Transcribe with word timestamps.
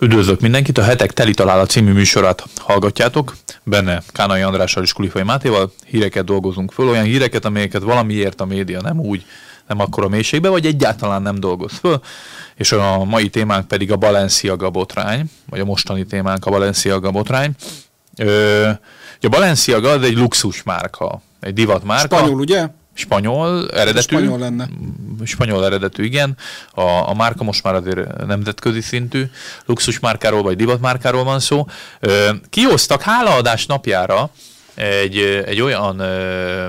Üdvözlök 0.00 0.40
mindenkit, 0.40 0.78
a 0.78 0.82
Hetek 0.82 1.12
Teli 1.12 1.34
Találat 1.34 1.70
című 1.70 1.92
műsorát 1.92 2.44
hallgatjátok. 2.60 3.36
Benne 3.62 4.02
Kánai 4.12 4.40
Andrással 4.40 4.82
és 4.82 4.92
Kulifai 4.92 5.22
Mátéval 5.22 5.72
híreket 5.86 6.24
dolgozunk 6.24 6.72
föl, 6.72 6.88
olyan 6.88 7.04
híreket, 7.04 7.44
amelyeket 7.44 7.82
valamiért 7.82 8.40
a 8.40 8.44
média 8.44 8.80
nem 8.80 9.00
úgy, 9.00 9.24
nem 9.68 9.80
akkor 9.80 10.04
a 10.04 10.08
mélységbe, 10.08 10.48
vagy 10.48 10.66
egyáltalán 10.66 11.22
nem 11.22 11.40
dolgoz 11.40 11.72
föl. 11.72 12.00
És 12.54 12.72
a 12.72 13.04
mai 13.04 13.28
témánk 13.28 13.68
pedig 13.68 13.92
a 13.92 13.96
Balenciaga 13.96 14.70
botrány, 14.70 15.30
vagy 15.50 15.60
a 15.60 15.64
mostani 15.64 16.04
témánk 16.06 16.46
a 16.46 16.50
Balenciaga 16.50 17.10
botrány. 17.10 17.50
Ö, 18.16 18.68
a 19.20 19.28
Balenciaga 19.28 19.90
az 19.90 20.02
egy 20.02 20.16
luxus 20.16 20.62
márka, 20.62 21.22
egy 21.40 21.54
divat 21.54 21.84
márka. 21.84 22.16
Spanyol, 22.16 22.40
ugye? 22.40 22.68
Spanyol 22.94 23.70
eredetű. 23.70 24.00
Spanyol 24.00 24.38
lenne. 24.38 24.68
Spanyol 25.24 25.64
eredetű, 25.64 26.04
igen. 26.04 26.36
A, 26.70 27.08
a 27.08 27.14
márka 27.14 27.44
most 27.44 27.62
már 27.62 27.74
azért 27.74 28.26
nemzetközi 28.26 28.80
szintű 28.80 29.24
luxus 29.66 30.00
márkáról 30.00 30.42
vagy 30.42 30.56
divatmárkáról 30.56 31.24
van 31.24 31.40
szó. 31.40 31.66
Kihoztak 32.50 33.02
hálaadás 33.02 33.66
napjára 33.66 34.30
egy, 34.74 35.18
egy 35.46 35.60
olyan 35.60 35.98
ö, 35.98 36.66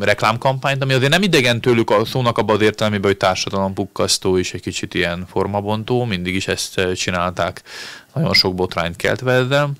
reklámkampányt, 0.00 0.82
ami 0.82 0.92
azért 0.92 1.10
nem 1.10 1.22
idegen 1.22 1.60
tőlük 1.60 1.90
a 1.90 2.04
szónak 2.04 2.38
abban 2.38 2.56
az 2.56 2.62
értelmében, 2.62 3.06
hogy 3.06 3.16
társadalompukkasztó 3.16 4.38
és 4.38 4.54
egy 4.54 4.60
kicsit 4.60 4.94
ilyen 4.94 5.26
formabontó, 5.30 6.04
mindig 6.04 6.34
is 6.34 6.48
ezt 6.48 6.94
csinálták, 6.94 7.62
nagyon 8.14 8.32
sok 8.32 8.54
botrányt 8.54 8.96
keltve 8.96 9.32
ezzel, 9.32 9.70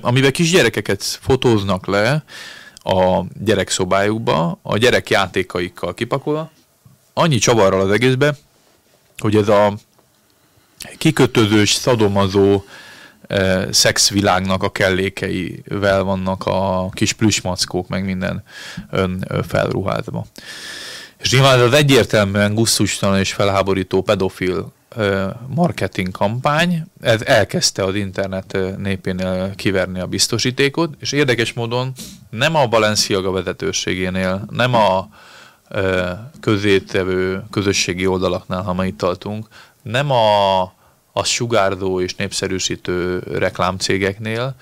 amivel 0.00 0.30
kisgyerekeket 0.30 1.02
fotóznak 1.02 1.86
le, 1.86 2.24
a 2.84 3.24
gyerekszobájukba, 3.44 4.58
a 4.62 4.76
gyerek 4.76 5.10
játékaikkal 5.10 5.94
kipakolva, 5.94 6.50
annyi 7.12 7.38
csavarral 7.38 7.80
az 7.80 7.90
egészbe, 7.90 8.36
hogy 9.18 9.36
ez 9.36 9.48
a 9.48 9.74
kikötözős, 10.98 11.72
szadomazó 11.72 12.62
e, 13.26 13.72
szexvilágnak 13.72 14.62
a 14.62 14.72
kellékeivel 14.72 16.02
vannak 16.02 16.46
a 16.46 16.88
kis 16.92 17.12
plüsmackók, 17.12 17.88
meg 17.88 18.04
minden 18.04 18.42
ön 18.90 19.28
felruházva. 19.48 20.26
És 21.18 21.32
nyilván 21.32 21.60
az 21.60 21.72
egyértelműen 21.72 22.54
gusztustalan 22.54 23.18
és 23.18 23.32
felháborító 23.32 24.02
pedofil 24.02 24.72
marketing 25.46 26.10
kampány, 26.10 26.84
ez 27.00 27.22
elkezdte 27.22 27.84
az 27.84 27.94
internet 27.94 28.58
népénél 28.76 29.54
kiverni 29.54 30.00
a 30.00 30.06
biztosítékot, 30.06 30.94
és 30.98 31.12
érdekes 31.12 31.52
módon 31.52 31.92
nem 32.30 32.54
a 32.54 32.66
Balenciaga 32.66 33.30
vezetőségénél, 33.30 34.44
nem 34.50 34.74
a 34.74 35.08
közétevő 36.40 37.44
közösségi 37.50 38.06
oldalaknál, 38.06 38.62
ha 38.62 38.72
ma 38.72 38.86
itt 38.86 38.98
tartunk, 38.98 39.46
nem 39.82 40.10
a, 40.10 40.62
a 41.12 41.24
sugárzó 41.24 42.00
és 42.00 42.14
népszerűsítő 42.14 43.18
reklámcégeknél, 43.18 44.54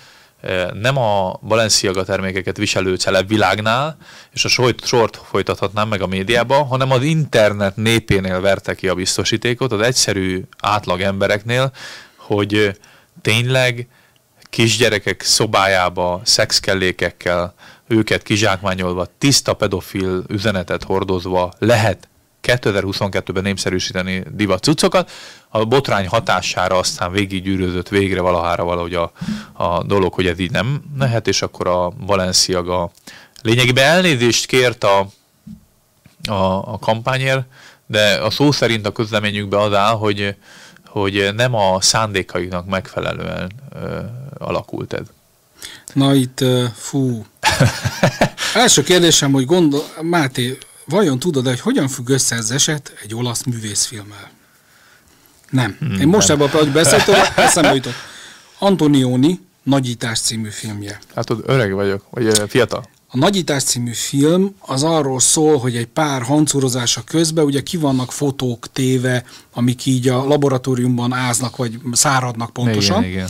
nem 0.73 0.99
a 0.99 1.39
Balenciaga 1.43 2.05
termékeket 2.05 2.57
viselő 2.57 2.97
világnál, 3.27 3.97
és 4.33 4.45
a 4.45 4.49
sort, 4.49 4.87
sort 4.87 5.17
folytathatnám 5.17 5.89
meg 5.89 6.01
a 6.01 6.07
médiában, 6.07 6.67
hanem 6.67 6.91
az 6.91 7.03
internet 7.03 7.77
népénél 7.77 8.41
verte 8.41 8.75
ki 8.75 8.89
a 8.89 8.95
biztosítékot, 8.95 9.73
az 9.73 9.81
egyszerű 9.81 10.43
átlag 10.61 11.01
embereknél, 11.01 11.73
hogy 12.17 12.79
tényleg 13.23 13.89
kisgyerekek 14.51 15.23
szobájába 15.23 16.21
szexkellékekkel, 16.25 17.55
őket 17.87 18.23
kizsákmányolva, 18.23 19.07
tiszta 19.19 19.55
pedofil 19.55 20.25
üzenetet 20.29 20.83
hordozva 20.83 21.53
lehet 21.59 22.09
2022-ben 22.43 23.43
népszerűsíteni 23.43 24.23
divat 24.31 24.63
cuccokat, 24.63 25.11
a 25.49 25.65
botrány 25.65 26.07
hatására 26.09 26.79
aztán 26.79 27.13
végiggyűrözött 27.13 27.89
végre 27.89 28.21
valahára 28.21 28.65
valahogy 28.65 28.95
a, 28.95 29.13
a 29.53 29.83
dolog, 29.83 30.13
hogy 30.13 30.27
ez 30.27 30.39
így 30.39 30.51
nem 30.51 30.83
lehet, 30.99 31.29
és 31.29 31.43
akkor 31.43 31.67
a 31.67 31.93
Valenciaga 32.07 32.91
lényegében 33.43 33.85
elnézést 33.85 34.47
kért 34.47 34.85
a, 34.85 34.99
a, 36.29 36.73
a 36.73 36.79
kampányért, 36.81 37.47
de 37.87 38.15
a 38.15 38.31
szó 38.31 38.53
szerint 38.53 38.87
a 38.87 38.93
közleményükben 38.93 39.61
az 39.61 39.75
áll, 39.75 39.95
hogy, 39.95 40.37
hogy 40.87 41.29
nem 41.35 41.55
a 41.55 41.81
szándékaiknak 41.81 42.67
megfelelően 42.67 43.53
ö, 43.75 43.99
alakult 44.39 44.93
ez. 44.93 45.07
Na 45.93 46.15
itt, 46.15 46.45
fú. 46.75 47.27
Első 48.55 48.83
kérdésem, 48.83 49.33
hogy 49.33 49.45
gondol, 49.45 49.85
Máté, 50.01 50.59
vajon 50.85 51.19
tudod, 51.19 51.47
hogy 51.47 51.61
hogyan 51.61 51.89
függ 51.89 52.09
össze 52.09 52.37
ez 52.37 52.51
eset 52.51 52.93
egy 53.03 53.15
olasz 53.15 53.43
művészfilmmel? 53.43 54.31
Nem. 55.51 55.77
Hmm, 55.79 56.01
Én 56.01 56.09
most 56.09 56.31
ebben, 56.31 56.49
hogy 56.49 56.73
beszéltem, 56.73 57.21
eszembe 57.37 57.75
jutott. 57.75 57.95
Antonioni 58.59 59.41
Nagyítás 59.63 60.21
című 60.21 60.49
filmje. 60.49 60.99
Hát 61.15 61.27
tudod, 61.27 61.45
öreg 61.47 61.73
vagyok, 61.73 62.05
vagy 62.11 62.43
fiatal. 62.49 62.85
A 63.09 63.17
Nagyítás 63.17 63.63
című 63.63 63.93
film 63.93 64.55
az 64.61 64.83
arról 64.83 65.21
szól, 65.21 65.59
hogy 65.59 65.77
egy 65.77 65.87
pár 65.87 66.23
hancúrozása 66.23 67.03
közben 67.05 67.45
ugye 67.45 67.61
ki 67.61 67.77
vannak 67.77 68.13
fotók 68.13 68.73
téve, 68.73 69.25
amik 69.53 69.87
így 69.87 70.09
a 70.09 70.25
laboratóriumban 70.25 71.13
áznak, 71.13 71.57
vagy 71.57 71.79
száradnak 71.93 72.53
pontosan. 72.53 72.99
Igen, 73.05 73.13
igen. 73.13 73.29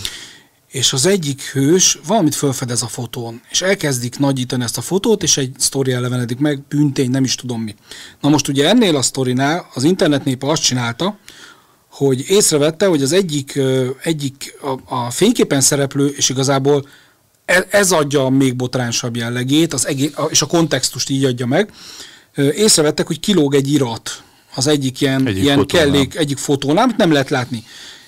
És 0.73 0.93
az 0.93 1.07
egyik 1.07 1.43
hős 1.43 1.99
valamit 2.07 2.35
felfedez 2.35 2.83
a 2.83 2.87
fotón, 2.87 3.41
és 3.51 3.63
elkezdik 3.63 4.19
nagyítani 4.19 4.63
ezt 4.63 4.79
a 4.79 4.81
fotót, 4.81 5.23
és 5.23 5.37
egy 5.37 5.55
sztori 5.59 5.93
elevenedik 5.93 6.39
meg, 6.39 6.61
büntény, 6.69 7.11
nem 7.11 7.25
is 7.25 7.35
tudom 7.35 7.61
mi. 7.61 7.75
Na 8.21 8.29
most 8.29 8.49
ugye 8.49 8.69
ennél 8.69 8.97
a 8.97 9.03
sztorinál 9.03 9.69
az 9.75 9.83
internetnépe 9.83 10.47
azt 10.47 10.63
csinálta, 10.63 11.19
hogy 11.91 12.25
észrevette, 12.29 12.87
hogy 12.87 13.03
az 13.03 13.13
egyik, 13.13 13.61
egyik 14.03 14.55
a, 14.63 14.95
a 14.95 15.11
fényképen 15.11 15.61
szereplő, 15.61 16.07
és 16.07 16.29
igazából 16.29 16.89
ez, 17.45 17.65
ez 17.71 17.93
adja 17.93 18.25
a 18.25 18.31
még 18.31 18.57
botránsabb 18.57 19.17
jellegét, 19.17 19.73
az 19.73 19.87
egész, 19.87 20.13
és 20.29 20.43
a 20.43 20.47
kontextust 20.47 21.11
így 21.11 21.25
adja 21.25 21.47
meg, 21.47 21.73
észrevettek, 22.37 23.07
hogy 23.07 23.21
kilóg 23.21 23.55
egy 23.55 23.73
irat 23.73 24.23
az 24.55 24.67
egyik 24.67 25.01
ilyen, 25.01 25.27
egyik 25.27 25.43
ilyen 25.43 25.59
fotónál. 25.59 25.87
kellék, 25.87 26.15
egyik 26.15 26.39
fotónál, 26.39 26.85
amit 26.85 26.97
nem 26.97 27.13
lehet 27.13 27.31
látni. 27.31 27.65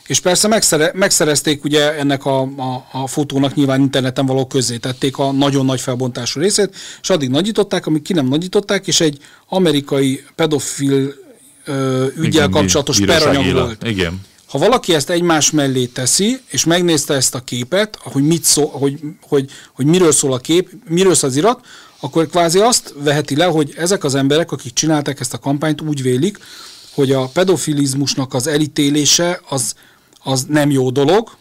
És 0.06 0.20
persze 0.20 0.48
megszere, 0.48 0.91
megszerezték 0.94 1.65
ugye 1.65 1.98
ennek 1.98 2.25
a, 2.25 2.41
a, 2.41 2.87
a 2.92 3.06
fotónak 3.06 3.54
nyilván 3.54 3.81
interneten 3.81 4.26
való 4.26 4.48
tették 4.81 5.19
a 5.19 5.32
nagyon 5.32 5.65
nagy 5.65 5.81
felbontású 5.81 6.41
részét, 6.41 6.76
és 7.03 7.10
addig 7.10 7.28
nagyították, 7.28 7.87
amíg 7.87 8.03
ki 8.03 8.12
nem 8.12 8.26
nagyították, 8.26 8.87
és 8.87 9.00
egy 9.00 9.19
amerikai 9.48 10.25
pedofil 10.34 11.15
ö, 11.65 12.06
ügyel 12.16 12.25
Igen, 12.26 12.50
kapcsolatos 12.50 13.00
peranyag 13.00 13.53
volt. 13.53 13.88
Igen. 13.88 14.20
Ha 14.47 14.59
valaki 14.59 14.94
ezt 14.94 15.10
egymás 15.10 15.50
mellé 15.50 15.84
teszi, 15.84 16.41
és 16.47 16.65
megnézte 16.65 17.15
ezt 17.15 17.34
a 17.34 17.41
képet, 17.41 17.98
hogy, 18.03 18.22
mit 18.22 18.44
szó, 18.44 18.66
hogy, 18.66 19.00
hogy, 19.28 19.50
hogy 19.72 19.86
miről 19.86 20.12
szól 20.12 20.32
a 20.32 20.38
kép, 20.38 20.71
miről 20.88 21.15
szól 21.15 21.31
az 21.31 21.36
irat, 21.36 21.66
akkor 22.00 22.28
kvázi 22.28 22.59
azt 22.59 22.94
veheti 22.97 23.36
le, 23.36 23.44
hogy 23.44 23.75
ezek 23.76 24.04
az 24.04 24.15
emberek, 24.15 24.53
akik 24.53 24.72
csinálták 24.72 25.21
ezt 25.21 25.34
a 25.34 25.38
kampányt, 25.38 25.81
úgy 25.81 26.03
vélik, 26.03 26.38
hogy 26.94 27.12
a 27.12 27.26
pedofilizmusnak 27.26 28.34
az 28.34 28.47
elítélése 28.47 29.41
az, 29.48 29.75
az 30.24 30.44
nem 30.48 30.70
jó 30.70 30.90
dolog, 30.90 31.36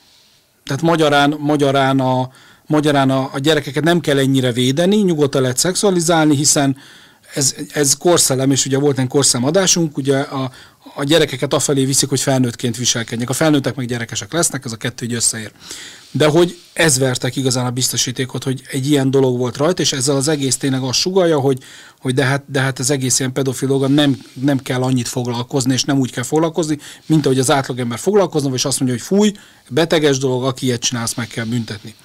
tehát 0.66 0.82
magyarán, 0.82 1.36
magyarán, 1.40 2.00
a, 2.00 2.30
magyarán 2.66 3.10
a, 3.10 3.30
a 3.34 3.40
gyerekeket 3.40 3.84
nem 3.84 4.00
kell 4.00 4.18
ennyire 4.18 4.52
védeni, 4.52 4.96
nyugodtan 4.96 5.42
lehet 5.42 5.58
szexualizálni, 5.58 6.36
hiszen 6.36 6.78
ez, 7.34 7.56
ez 7.74 7.98
korszellem, 7.98 8.52
és 8.52 8.66
ugye 8.66 8.78
volt 8.78 9.00
egy 9.00 9.08
korszellem 9.08 9.52
ugye 9.96 10.18
a, 10.18 10.52
a 10.96 11.04
gyerekeket 11.04 11.54
afelé 11.54 11.86
viszik, 11.86 12.10
hogy 12.10 12.22
felnőttként 12.22 12.78
viselkedjenek. 12.78 13.30
A 13.30 13.34
felnőttek 13.34 13.76
meg 13.76 13.88
gyerekesek 13.88 14.34
lesznek, 14.34 14.66
ez 14.66 14.72
a 14.72 14.76
kettő 14.76 15.06
így 15.06 15.14
összeér. 15.14 15.52
De 16.12 16.28
hogy 16.28 16.58
ez 16.74 16.98
vertek 16.98 17.36
igazán 17.36 17.66
a 17.66 17.72
biztosítékot, 17.72 18.44
hogy 18.44 18.62
egy 18.72 18.90
ilyen 18.90 19.12
dolog 19.12 19.38
volt 19.38 19.58
rajta, 19.58 19.82
és 19.82 19.94
ezzel 19.94 20.16
az 20.16 20.28
egész 20.28 20.58
tényleg 20.58 20.82
azt 20.82 21.00
sugalja, 21.00 21.40
hogy, 21.40 21.64
hogy 22.04 22.14
de, 22.14 22.24
hát, 22.24 22.44
de 22.48 22.60
hát 22.60 22.80
az 22.80 22.90
egész 22.90 23.20
ilyen 23.20 23.32
pedofil 23.32 23.68
dolga 23.68 23.88
nem, 23.88 24.18
nem 24.34 24.58
kell 24.58 24.82
annyit 24.82 25.08
foglalkozni, 25.08 25.74
és 25.74 25.84
nem 25.84 26.00
úgy 26.00 26.12
kell 26.12 26.24
foglalkozni, 26.24 26.78
mint 27.06 27.26
ahogy 27.26 27.40
az 27.40 27.52
átlagember 27.52 28.00
foglalkozna, 28.00 28.54
és 28.54 28.66
azt 28.66 28.80
mondja, 28.80 28.98
hogy 28.98 29.08
fúj, 29.08 29.34
beteges 29.70 30.18
dolog, 30.18 30.44
aki 30.44 30.66
ilyet 30.66 30.82
csinálsz, 30.82 31.14
meg 31.14 31.28
kell 31.28 31.46
büntetni. 31.46 31.96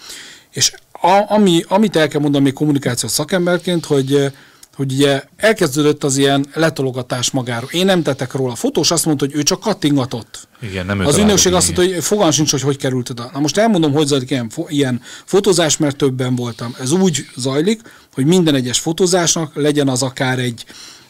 És 0.50 0.72
a, 0.92 1.24
ami, 1.28 1.64
amit 1.68 1.96
el 1.96 2.08
kell 2.08 2.20
mondani 2.20 2.44
még 2.44 2.52
kommunikációs 2.52 3.12
szakemberként, 3.12 3.84
hogy 3.84 4.32
hogy 4.78 4.92
ugye 4.92 5.22
elkezdődött 5.36 6.04
az 6.04 6.16
ilyen 6.16 6.46
letologatás 6.54 7.30
magáról. 7.30 7.68
Én 7.72 7.84
nem 7.84 8.02
tettek 8.02 8.32
róla. 8.32 8.52
A 8.52 8.54
fotós 8.54 8.90
azt 8.90 9.04
mondta, 9.04 9.24
hogy 9.24 9.34
ő 9.34 9.42
csak 9.42 9.60
kattingatott. 9.60 10.48
Igen, 10.60 10.86
nem 10.86 11.00
Az 11.00 11.18
ügynökség 11.18 11.52
azt 11.52 11.76
mondta, 11.76 11.94
hogy 11.94 12.04
fogalm 12.04 12.30
sincs, 12.30 12.50
hogy 12.50 12.60
hogy 12.60 12.76
került 12.76 13.10
oda. 13.10 13.30
Na 13.32 13.40
most 13.40 13.56
elmondom, 13.56 13.92
hogy 13.92 14.06
zajlik 14.06 14.30
ilyen, 14.30 14.50
ilyen 14.68 15.00
fotózás, 15.24 15.76
mert 15.76 15.96
többen 15.96 16.36
voltam. 16.36 16.74
Ez 16.80 16.92
úgy 16.92 17.26
zajlik, 17.36 17.80
hogy 18.14 18.26
minden 18.26 18.54
egyes 18.54 18.78
fotózásnak 18.78 19.54
legyen 19.54 19.88
az 19.88 20.02
akár 20.02 20.38
egy 20.38 20.64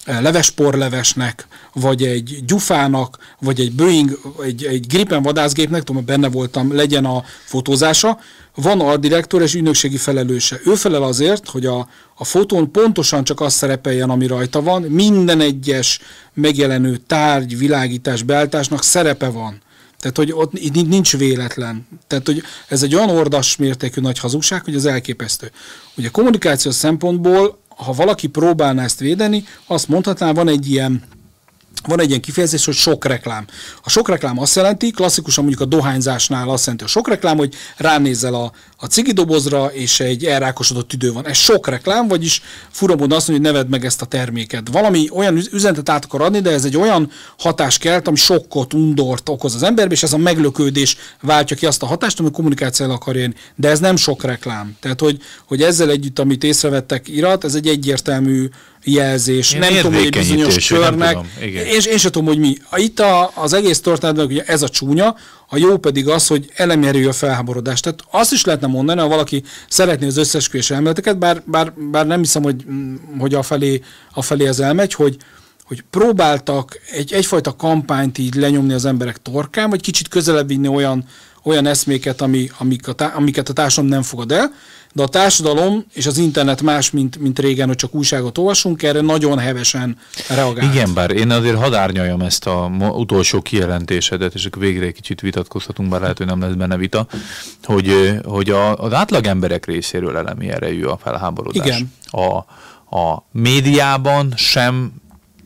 levesporlevesnek, 0.08 1.46
vagy 1.72 2.02
egy 2.02 2.38
gyufának, 2.46 3.18
vagy 3.40 3.60
egy 3.60 3.72
Boeing, 3.72 4.18
egy, 4.44 4.64
egy 4.64 4.86
Gripen 4.86 5.22
vadászgépnek, 5.22 5.82
tudom, 5.82 6.04
benne 6.04 6.28
voltam, 6.28 6.74
legyen 6.74 7.04
a 7.04 7.24
fotózása, 7.44 8.18
van 8.54 8.80
a 8.80 8.96
direktor 8.96 9.42
és 9.42 9.54
ügynökségi 9.54 9.96
felelőse. 9.96 10.60
Ő 10.64 10.74
felel 10.74 11.02
azért, 11.02 11.48
hogy 11.48 11.66
a, 11.66 11.88
a 12.14 12.24
fotón 12.24 12.70
pontosan 12.70 13.24
csak 13.24 13.40
az 13.40 13.52
szerepeljen, 13.52 14.10
ami 14.10 14.26
rajta 14.26 14.62
van, 14.62 14.82
minden 14.82 15.40
egyes 15.40 16.00
megjelenő 16.34 16.96
tárgy, 16.96 17.58
világítás, 17.58 18.22
beállításnak 18.22 18.82
szerepe 18.82 19.28
van. 19.28 19.60
Tehát, 19.98 20.16
hogy 20.16 20.32
ott 20.32 20.52
itt 20.54 20.88
nincs 20.88 21.16
véletlen. 21.16 21.86
Tehát, 22.06 22.26
hogy 22.26 22.42
ez 22.68 22.82
egy 22.82 22.94
olyan 22.94 23.10
ordas 23.10 23.56
mértékű 23.56 24.00
nagy 24.00 24.18
hazugság, 24.18 24.64
hogy 24.64 24.74
az 24.74 24.86
elképesztő. 24.86 25.50
Ugye 25.96 26.08
kommunikációs 26.08 26.74
szempontból, 26.74 27.58
ha 27.78 27.92
valaki 27.92 28.26
próbálná 28.26 28.82
ezt 28.82 29.00
védeni, 29.00 29.44
azt 29.66 29.88
mondhatná, 29.88 30.32
van 30.32 30.48
egy 30.48 30.70
ilyen 30.70 31.02
van 31.86 32.00
egy 32.00 32.08
ilyen 32.08 32.20
kifejezés, 32.20 32.64
hogy 32.64 32.74
sok 32.74 33.04
reklám. 33.04 33.46
A 33.82 33.90
sok 33.90 34.08
reklám 34.08 34.38
azt 34.38 34.56
jelenti, 34.56 34.90
klasszikusan 34.90 35.44
mondjuk 35.44 35.66
a 35.66 35.76
dohányzásnál 35.76 36.48
azt 36.48 36.64
jelenti 36.64 36.84
a 36.84 36.88
sok 36.88 37.08
reklám, 37.08 37.36
hogy 37.36 37.54
ránézel 37.76 38.34
a, 38.34 38.52
a 38.76 38.86
cigidobozra, 38.86 39.66
és 39.66 40.00
egy 40.00 40.24
elrákosodott 40.24 40.88
tüdő 40.88 41.12
van. 41.12 41.26
Ez 41.26 41.36
sok 41.36 41.68
reklám, 41.68 42.08
vagyis 42.08 42.42
fura 42.70 42.92
azt 42.92 43.08
mondja, 43.08 43.32
hogy 43.32 43.40
neved 43.40 43.68
meg 43.68 43.84
ezt 43.84 44.02
a 44.02 44.06
terméket. 44.06 44.68
Valami 44.72 45.08
olyan 45.12 45.36
üzenetet 45.52 45.88
át 45.88 46.04
akar 46.04 46.20
adni, 46.20 46.40
de 46.40 46.50
ez 46.50 46.64
egy 46.64 46.76
olyan 46.76 47.10
hatás 47.38 47.78
kelt, 47.78 48.08
ami 48.08 48.16
sokkot, 48.16 48.74
undort 48.74 49.28
okoz 49.28 49.54
az 49.54 49.62
emberbe, 49.62 49.92
és 49.92 50.02
ez 50.02 50.12
a 50.12 50.18
meglökődés 50.18 50.96
váltja 51.20 51.56
ki 51.56 51.66
azt 51.66 51.82
a 51.82 51.86
hatást, 51.86 52.20
ami 52.20 52.30
kommunikációval 52.30 52.96
akar 52.96 53.16
jönni. 53.16 53.34
De 53.54 53.68
ez 53.68 53.80
nem 53.80 53.96
sok 53.96 54.24
reklám. 54.24 54.76
Tehát, 54.80 55.00
hogy, 55.00 55.20
hogy 55.46 55.62
ezzel 55.62 55.90
együtt, 55.90 56.18
amit 56.18 56.44
észrevettek 56.44 57.08
irat, 57.08 57.44
ez 57.44 57.54
egy 57.54 57.66
egyértelmű 57.66 58.48
jelzés. 58.84 59.52
Én 59.52 59.58
nem 59.58 59.74
tudom, 59.74 59.94
hogy 59.94 60.10
bizonyos 60.10 60.68
körnek. 60.68 61.16
És 61.74 61.86
én 61.86 61.98
sem 61.98 62.10
tudom, 62.10 62.28
hogy 62.28 62.38
mi. 62.38 62.56
Itt 62.76 63.00
a, 63.00 63.30
az 63.34 63.52
egész 63.52 63.80
történetben 63.80 64.26
ugye 64.26 64.42
ez 64.42 64.62
a 64.62 64.68
csúnya, 64.68 65.16
a 65.48 65.56
jó 65.56 65.76
pedig 65.76 66.08
az, 66.08 66.26
hogy 66.26 66.50
elemerő 66.54 67.08
a 67.08 67.12
felháborodást. 67.12 67.82
Tehát 67.82 68.00
azt 68.10 68.32
is 68.32 68.44
lehetne 68.44 68.66
mondani, 68.66 69.00
ha 69.00 69.08
valaki 69.08 69.42
szeretné 69.68 70.06
az 70.06 70.16
összesküvés 70.16 70.70
elméleteket, 70.70 71.18
bár, 71.18 71.42
bár, 71.46 71.72
bár 71.90 72.06
nem 72.06 72.18
hiszem, 72.18 72.42
hogy, 72.42 72.64
hogy 73.18 73.34
a, 73.34 73.42
felé, 73.42 73.82
a 74.12 74.22
felé 74.22 74.46
ez 74.46 74.58
elmegy, 74.58 74.94
hogy, 74.94 75.16
hogy 75.64 75.84
próbáltak 75.90 76.80
egy, 76.90 77.12
egyfajta 77.12 77.56
kampányt 77.56 78.18
így 78.18 78.34
lenyomni 78.34 78.72
az 78.72 78.84
emberek 78.84 79.22
torkán, 79.22 79.70
vagy 79.70 79.80
kicsit 79.80 80.08
közelebb 80.08 80.48
vinni 80.48 80.68
olyan, 80.68 81.04
olyan 81.42 81.66
eszméket, 81.66 82.20
ami, 82.20 82.50
amik 82.58 82.88
a, 82.88 82.94
amiket 83.14 83.48
a 83.48 83.52
társadalom 83.52 83.90
nem 83.90 84.02
fogad 84.02 84.32
el, 84.32 84.52
de 84.92 85.02
a 85.02 85.08
társadalom 85.08 85.84
és 85.92 86.06
az 86.06 86.18
internet 86.18 86.62
más, 86.62 86.90
mint, 86.90 87.18
mint 87.18 87.38
régen, 87.38 87.66
hogy 87.66 87.76
csak 87.76 87.94
újságot 87.94 88.38
olvasunk, 88.38 88.82
erre 88.82 89.00
nagyon 89.00 89.38
hevesen 89.38 89.98
reagál. 90.28 90.72
Igen, 90.72 90.94
bár 90.94 91.10
én 91.10 91.30
azért 91.30 91.56
hadárnyaljam 91.56 92.20
ezt 92.20 92.46
a 92.46 92.70
utolsó 92.92 93.42
kijelentésedet, 93.42 94.34
és 94.34 94.44
akkor 94.44 94.62
végre 94.62 94.86
egy 94.86 94.94
kicsit 94.94 95.20
vitatkozhatunk, 95.20 95.88
bár 95.88 96.00
lehet, 96.00 96.18
hogy 96.18 96.26
nem 96.26 96.40
lesz 96.40 96.52
benne 96.52 96.76
vita, 96.76 97.06
hogy, 97.62 98.18
hogy 98.24 98.50
a, 98.50 98.76
az 98.76 98.92
átlag 98.92 99.26
emberek 99.26 99.66
részéről 99.66 100.16
elemi 100.16 100.48
erejű 100.48 100.84
a 100.84 100.96
felháborodás. 100.96 101.66
Igen. 101.66 101.92
A, 102.04 102.36
a 102.96 103.26
médiában 103.32 104.32
sem 104.36 104.92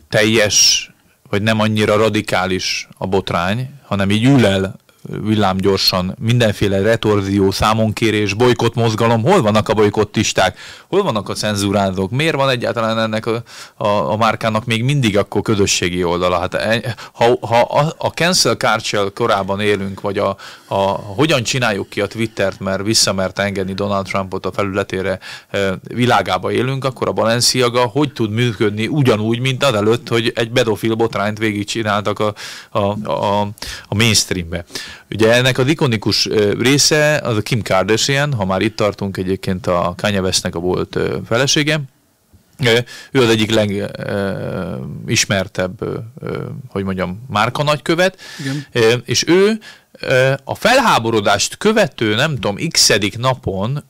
teljes, 0.08 0.90
vagy 1.30 1.42
nem 1.42 1.60
annyira 1.60 1.96
radikális 1.96 2.88
a 2.98 3.06
botrány, 3.06 3.70
hanem 3.82 4.10
így 4.10 4.24
ül 4.24 4.46
el 4.46 4.80
villámgyorsan 5.02 6.16
mindenféle 6.20 6.80
retorzió, 6.80 7.50
számonkérés, 7.50 8.34
bolykott 8.34 8.74
mozgalom, 8.74 9.22
hol 9.22 9.42
vannak 9.42 9.68
a 9.68 9.74
bolykottisták, 9.74 10.58
hol 10.88 11.02
vannak 11.02 11.28
a 11.28 11.34
cenzúrázók, 11.34 12.10
miért 12.10 12.34
van 12.34 12.48
egyáltalán 12.48 12.98
ennek 12.98 13.26
a, 13.26 13.42
a, 13.76 13.86
a 13.86 14.16
márkának 14.16 14.64
még 14.64 14.84
mindig 14.84 15.18
akkor 15.18 15.42
közösségi 15.42 16.04
oldala? 16.04 16.38
Hát 16.38 16.54
e, 16.54 16.94
ha, 17.12 17.38
ha 17.40 17.60
a, 17.60 17.94
a 17.98 18.08
cancel 18.08 18.54
culture 18.54 19.10
korában 19.14 19.60
élünk, 19.60 20.00
vagy 20.00 20.18
a, 20.18 20.36
a, 20.66 20.76
hogyan 20.90 21.42
csináljuk 21.42 21.88
ki 21.88 22.00
a 22.00 22.06
Twittert, 22.06 22.60
mert 22.60 22.82
visszamert 22.82 23.38
engedni 23.38 23.72
Donald 23.72 24.06
Trumpot 24.06 24.46
a 24.46 24.52
felületére 24.52 25.18
e, 25.50 25.74
világába 25.82 26.52
élünk, 26.52 26.84
akkor 26.84 27.08
a 27.08 27.12
Balenciaga 27.12 27.80
hogy 27.80 28.12
tud 28.12 28.30
működni 28.30 28.86
ugyanúgy, 28.86 29.38
mint 29.38 29.64
azelőtt, 29.64 30.08
hogy 30.08 30.32
egy 30.34 30.50
pedofil 30.50 30.94
botrányt 30.94 31.38
végigcsináltak 31.38 32.18
a, 32.18 32.34
a, 32.70 33.10
a, 33.10 33.40
a 33.88 33.94
mainstreambe. 33.94 34.64
Ugye 35.10 35.32
ennek 35.32 35.58
az 35.58 35.66
ikonikus 35.66 36.28
része 36.58 37.16
az 37.16 37.36
a 37.36 37.42
Kim 37.42 37.62
Kardashian, 37.62 38.34
ha 38.34 38.44
már 38.44 38.60
itt 38.60 38.76
tartunk 38.76 39.16
egyébként 39.16 39.66
a 39.66 39.94
Kanye 39.96 40.20
Westnek 40.20 40.54
a 40.54 40.58
volt 40.58 40.98
felesége, 41.26 41.80
ő 43.10 43.22
az 43.22 43.28
egyik 43.28 43.50
legismertebb, 43.50 45.84
hogy 46.68 46.84
mondjam, 46.84 47.24
márka 47.28 47.62
nagykövet, 47.62 48.20
Igen. 48.40 48.66
és 49.04 49.24
ő 49.26 49.58
a 50.44 50.54
felháborodást 50.54 51.56
követő, 51.56 52.14
nem 52.14 52.34
tudom, 52.34 52.56
x 52.70 52.90
napon 53.18 53.84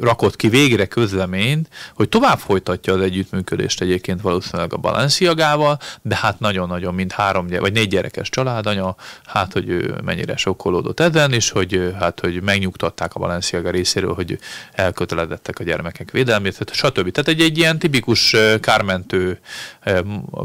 rakott 0.00 0.36
ki 0.36 0.48
végre 0.48 0.86
közleményt, 0.86 1.68
hogy 1.94 2.08
tovább 2.08 2.38
folytatja 2.38 2.94
az 2.94 3.00
együttműködést 3.00 3.80
egyébként 3.80 4.20
valószínűleg 4.20 4.72
a 4.72 4.76
Balenciagával, 4.76 5.78
de 6.02 6.16
hát 6.16 6.40
nagyon-nagyon, 6.40 6.94
mint 6.94 7.12
három 7.12 7.46
vagy 7.46 7.72
négy 7.72 7.88
gyerekes 7.88 8.28
családanya, 8.28 8.96
hát, 9.24 9.52
hogy 9.52 9.68
ő 9.68 9.94
mennyire 10.04 10.36
sokkolódott 10.36 11.00
ezen, 11.00 11.32
és 11.32 11.50
hogy 11.50 11.94
hát, 11.98 12.20
hogy 12.20 12.42
megnyugtatták 12.42 13.14
a 13.14 13.18
Balenciaga 13.18 13.70
részéről, 13.70 14.14
hogy 14.14 14.38
elköteledettek 14.72 15.58
a 15.58 15.64
gyermekek 15.64 16.10
védelmét, 16.10 16.70
stb. 16.72 17.10
Tehát 17.10 17.28
egy, 17.28 17.40
egy 17.40 17.58
ilyen 17.58 17.78
tipikus 17.78 18.36
kármentő 18.60 19.40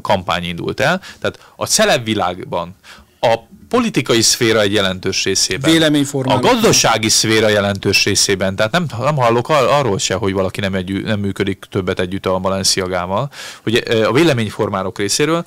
kampány 0.02 0.44
indult 0.44 0.80
el. 0.80 1.02
Tehát 1.20 1.52
a 1.56 1.66
celebvilágban 1.66 2.76
a 3.20 3.36
politikai 3.70 4.22
szféra 4.22 4.62
egy 4.62 4.74
jelentős 4.74 5.24
részében. 5.24 5.72
Véleményformáló. 5.72 6.38
A 6.38 6.52
gazdasági 6.52 7.10
szféra 7.10 7.48
jelentős 7.48 8.04
részében. 8.04 8.56
Tehát 8.56 8.72
nem, 8.72 8.86
nem 9.00 9.16
hallok 9.16 9.50
arról 9.50 9.98
se, 9.98 10.14
hogy 10.14 10.34
valaki 10.34 10.60
nem, 10.60 10.74
egy, 10.74 11.04
nem 11.04 11.20
működik 11.20 11.66
többet 11.70 12.00
együtt 12.00 12.26
a 12.26 12.40
Balenciagával. 12.40 13.30
Hogy 13.64 13.84
a 14.06 14.12
véleményformálók 14.12 14.98
részéről 14.98 15.46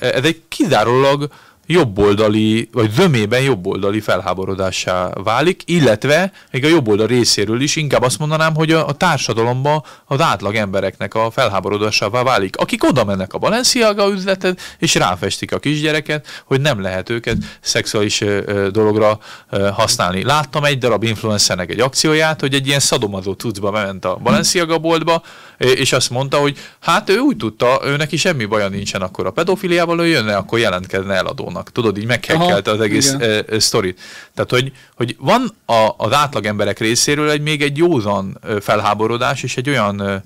ez 0.00 0.24
egy 0.24 0.40
kizárólag 0.48 1.28
jobboldali, 1.70 2.68
vagy 2.72 2.90
zömében 2.90 3.40
jobboldali 3.40 4.00
felháborodássá 4.00 5.10
válik, 5.22 5.62
illetve 5.64 6.32
még 6.50 6.64
a 6.64 6.68
jobboldal 6.68 7.06
részéről 7.06 7.60
is 7.60 7.76
inkább 7.76 8.02
azt 8.02 8.18
mondanám, 8.18 8.54
hogy 8.54 8.72
a, 8.72 8.86
a 8.86 8.92
társadalomba 8.92 9.84
az 10.04 10.20
átlag 10.20 10.54
embereknek 10.54 11.14
a 11.14 11.30
felháborodásává 11.30 12.22
válik, 12.22 12.56
akik 12.56 12.84
oda 12.84 13.04
mennek 13.04 13.32
a 13.32 13.38
Balenciaga 13.38 14.08
üzletet, 14.08 14.60
és 14.78 14.94
ráfestik 14.94 15.52
a 15.52 15.58
kisgyereket, 15.58 16.26
hogy 16.44 16.60
nem 16.60 16.80
lehet 16.80 17.10
őket 17.10 17.36
szexuális 17.60 18.20
ö, 18.20 18.68
dologra 18.72 19.18
ö, 19.50 19.68
használni. 19.68 20.24
Láttam 20.24 20.64
egy 20.64 20.78
darab 20.78 21.02
influencernek 21.02 21.70
egy 21.70 21.80
akcióját, 21.80 22.40
hogy 22.40 22.54
egy 22.54 22.66
ilyen 22.66 22.80
szadomazó 22.80 23.32
cuccba 23.32 23.70
ment 23.70 24.04
a 24.04 24.16
Balenciaga 24.16 24.78
boltba, 24.78 25.22
és 25.58 25.92
azt 25.92 26.10
mondta, 26.10 26.38
hogy 26.38 26.58
hát 26.80 27.10
ő 27.10 27.18
úgy 27.18 27.36
tudta, 27.36 27.80
ő 27.84 27.96
neki 27.96 28.16
semmi 28.16 28.44
baja 28.44 28.68
nincsen 28.68 29.02
akkor 29.02 29.26
a 29.26 29.30
pedofiliával, 29.30 30.00
ő 30.00 30.06
jönne, 30.06 30.36
akkor 30.36 30.58
jelentkezne 30.58 31.14
eladónak. 31.14 31.72
Tudod, 31.72 31.98
így 31.98 32.06
meghekkelte 32.06 32.70
az 32.70 32.80
egész 32.80 33.12
e, 33.12 33.44
e, 33.48 33.58
sztorit. 33.58 34.00
Tehát, 34.34 34.50
hogy, 34.50 34.72
hogy 34.94 35.16
van 35.18 35.54
a, 35.66 35.88
az 35.96 36.12
átlag 36.12 36.46
emberek 36.46 36.78
részéről 36.78 37.30
egy 37.30 37.40
még 37.40 37.62
egy 37.62 37.76
józan 37.76 38.38
felháborodás, 38.60 39.42
és 39.42 39.56
egy 39.56 39.68
olyan 39.68 40.00
e, 40.00 40.22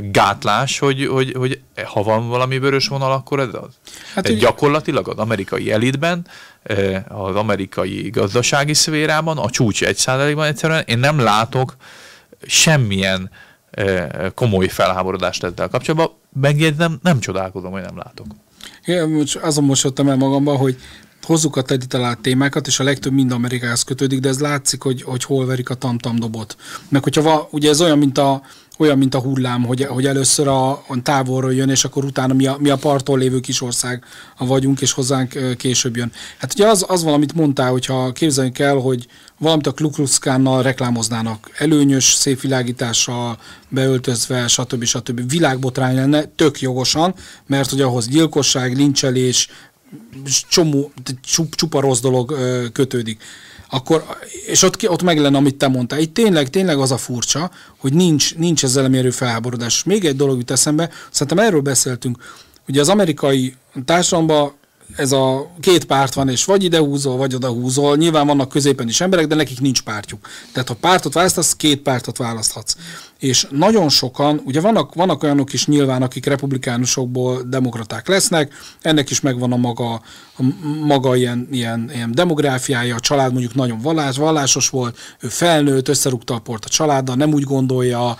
gátlás, 0.00 0.78
hogy, 0.78 1.06
hogy, 1.06 1.34
hogy 1.38 1.60
ha 1.84 2.02
van 2.02 2.28
valami 2.28 2.58
vörös 2.58 2.88
vonal, 2.88 3.12
akkor 3.12 3.40
ez 3.40 3.48
az. 3.52 3.68
Hát 4.14 4.28
ugye... 4.28 4.38
Gyakorlatilag 4.38 5.08
az 5.08 5.16
amerikai 5.16 5.72
elitben, 5.72 6.26
az 7.08 7.34
amerikai 7.34 8.10
gazdasági 8.10 8.74
szférában, 8.74 9.38
a 9.38 9.50
csúcs 9.50 9.84
egy 9.84 9.96
százalékban 9.96 10.46
egyszerűen 10.46 10.82
én 10.86 10.98
nem 10.98 11.20
látok 11.20 11.76
semmilyen 12.46 13.30
komoly 14.34 14.68
felháborodást 14.68 15.44
ezzel 15.44 15.68
kapcsolatban. 15.68 16.16
Megjegyzem, 16.40 16.98
nem 17.02 17.20
csodálkozom, 17.20 17.72
hogy 17.72 17.82
nem 17.82 17.96
látok. 17.96 18.26
Én 18.84 19.24
azon 19.42 19.64
mosottam 19.64 20.08
el 20.08 20.16
magamban, 20.16 20.56
hogy 20.56 20.76
hozzuk 21.22 21.56
a 21.56 21.62
tedi 21.62 21.86
talált 21.86 22.18
témákat, 22.18 22.66
és 22.66 22.80
a 22.80 22.84
legtöbb 22.84 23.12
mind 23.12 23.32
Amerikához 23.32 23.82
kötődik, 23.82 24.20
de 24.20 24.28
ez 24.28 24.40
látszik, 24.40 24.82
hogy, 24.82 25.02
hogy 25.02 25.24
hol 25.24 25.46
verik 25.46 25.70
a 25.70 25.74
tamtam 25.74 26.18
dobot. 26.18 26.56
Meg 26.88 27.02
hogyha 27.02 27.22
va, 27.22 27.48
ugye 27.50 27.70
ez 27.70 27.80
olyan, 27.80 27.98
mint 27.98 28.18
a, 28.18 28.42
olyan, 28.78 28.98
mint 28.98 29.14
a 29.14 29.20
hullám, 29.20 29.64
hogy, 29.64 29.84
hogy 29.84 30.06
először 30.06 30.48
a, 30.48 30.70
a 30.70 31.02
távolról 31.02 31.54
jön, 31.54 31.68
és 31.68 31.84
akkor 31.84 32.04
utána 32.04 32.34
mi 32.34 32.46
a, 32.46 32.56
mi 32.58 32.70
a 32.70 32.76
parton 32.76 33.18
lévő 33.18 33.40
kis 33.40 33.62
ország 33.62 34.04
a 34.36 34.46
vagyunk, 34.46 34.80
és 34.80 34.92
hozzánk 34.92 35.56
később 35.56 35.96
jön. 35.96 36.12
Hát 36.38 36.52
ugye 36.54 36.66
az, 36.66 36.84
az 36.88 37.02
valamit 37.02 37.34
mondtál, 37.34 37.70
hogyha 37.70 38.12
képzeljük 38.12 38.58
el, 38.58 38.76
hogy 38.76 39.06
valamit 39.38 39.66
a 39.66 39.72
Klukluxkánnal 39.72 40.62
reklámoznának, 40.62 41.50
előnyös, 41.58 42.04
szép 42.04 42.40
világítással, 42.40 43.38
beöltözve, 43.68 44.48
stb. 44.48 44.84
stb. 44.84 45.30
Világbotrány 45.30 45.94
lenne, 45.94 46.24
tök 46.24 46.60
jogosan, 46.60 47.14
mert 47.46 47.70
hogy 47.70 47.80
ahhoz 47.80 48.08
gyilkosság, 48.08 48.76
lincselés, 48.76 49.48
csomó, 50.48 50.92
csupa 51.50 51.80
rossz 51.80 52.00
dolog 52.00 52.36
kötődik 52.72 53.22
akkor, 53.74 54.04
és 54.46 54.62
ott, 54.62 54.88
ott 54.88 55.02
meg 55.02 55.18
lenne, 55.18 55.36
amit 55.36 55.56
te 55.56 55.68
mondtál. 55.68 55.98
Itt 55.98 56.14
tényleg, 56.14 56.50
tényleg 56.50 56.78
az 56.78 56.90
a 56.90 56.96
furcsa, 56.96 57.50
hogy 57.78 57.92
nincs, 57.92 58.34
nincs 58.36 58.64
ezzel 58.64 58.88
mérő 58.88 59.10
felháborodás. 59.10 59.84
Még 59.84 60.04
egy 60.04 60.16
dolog 60.16 60.36
jut 60.36 60.50
eszembe, 60.50 60.90
szerintem 61.10 61.46
erről 61.46 61.60
beszéltünk. 61.60 62.18
Ugye 62.68 62.80
az 62.80 62.88
amerikai 62.88 63.54
társadalomban 63.84 64.52
ez 64.96 65.12
a 65.12 65.50
két 65.60 65.84
párt 65.84 66.14
van, 66.14 66.28
és 66.28 66.44
vagy 66.44 66.64
ide 66.64 66.78
húzol, 66.78 67.16
vagy 67.16 67.34
oda 67.34 67.48
húzol. 67.48 67.96
Nyilván 67.96 68.26
vannak 68.26 68.48
középen 68.48 68.88
is 68.88 69.00
emberek, 69.00 69.26
de 69.26 69.34
nekik 69.34 69.60
nincs 69.60 69.82
pártjuk. 69.82 70.28
Tehát 70.52 70.68
ha 70.68 70.74
pártot 70.74 71.12
választasz, 71.12 71.56
két 71.56 71.80
pártot 71.80 72.16
választhatsz. 72.16 72.76
És 73.22 73.46
nagyon 73.50 73.88
sokan, 73.88 74.40
ugye 74.44 74.60
vannak, 74.60 74.94
vannak 74.94 75.22
olyanok 75.22 75.52
is 75.52 75.66
nyilván, 75.66 76.02
akik 76.02 76.26
republikánusokból 76.26 77.42
demokraták 77.42 78.08
lesznek, 78.08 78.54
ennek 78.80 79.10
is 79.10 79.20
megvan 79.20 79.52
a 79.52 79.56
maga, 79.56 79.92
a 80.38 80.42
maga 80.86 81.16
ilyen, 81.16 81.48
ilyen, 81.50 81.90
ilyen 81.94 82.12
demográfiája, 82.14 82.94
a 82.94 83.00
család 83.00 83.32
mondjuk 83.32 83.54
nagyon 83.54 83.78
vallás, 83.78 84.16
vallásos 84.16 84.68
volt, 84.68 84.98
ő 85.20 85.28
felnőtt, 85.28 85.88
összerúgta 85.88 86.34
a 86.34 86.38
port 86.38 86.64
a 86.64 86.68
családdal, 86.68 87.16
nem 87.16 87.32
úgy 87.32 87.42
gondolja, 87.42 88.16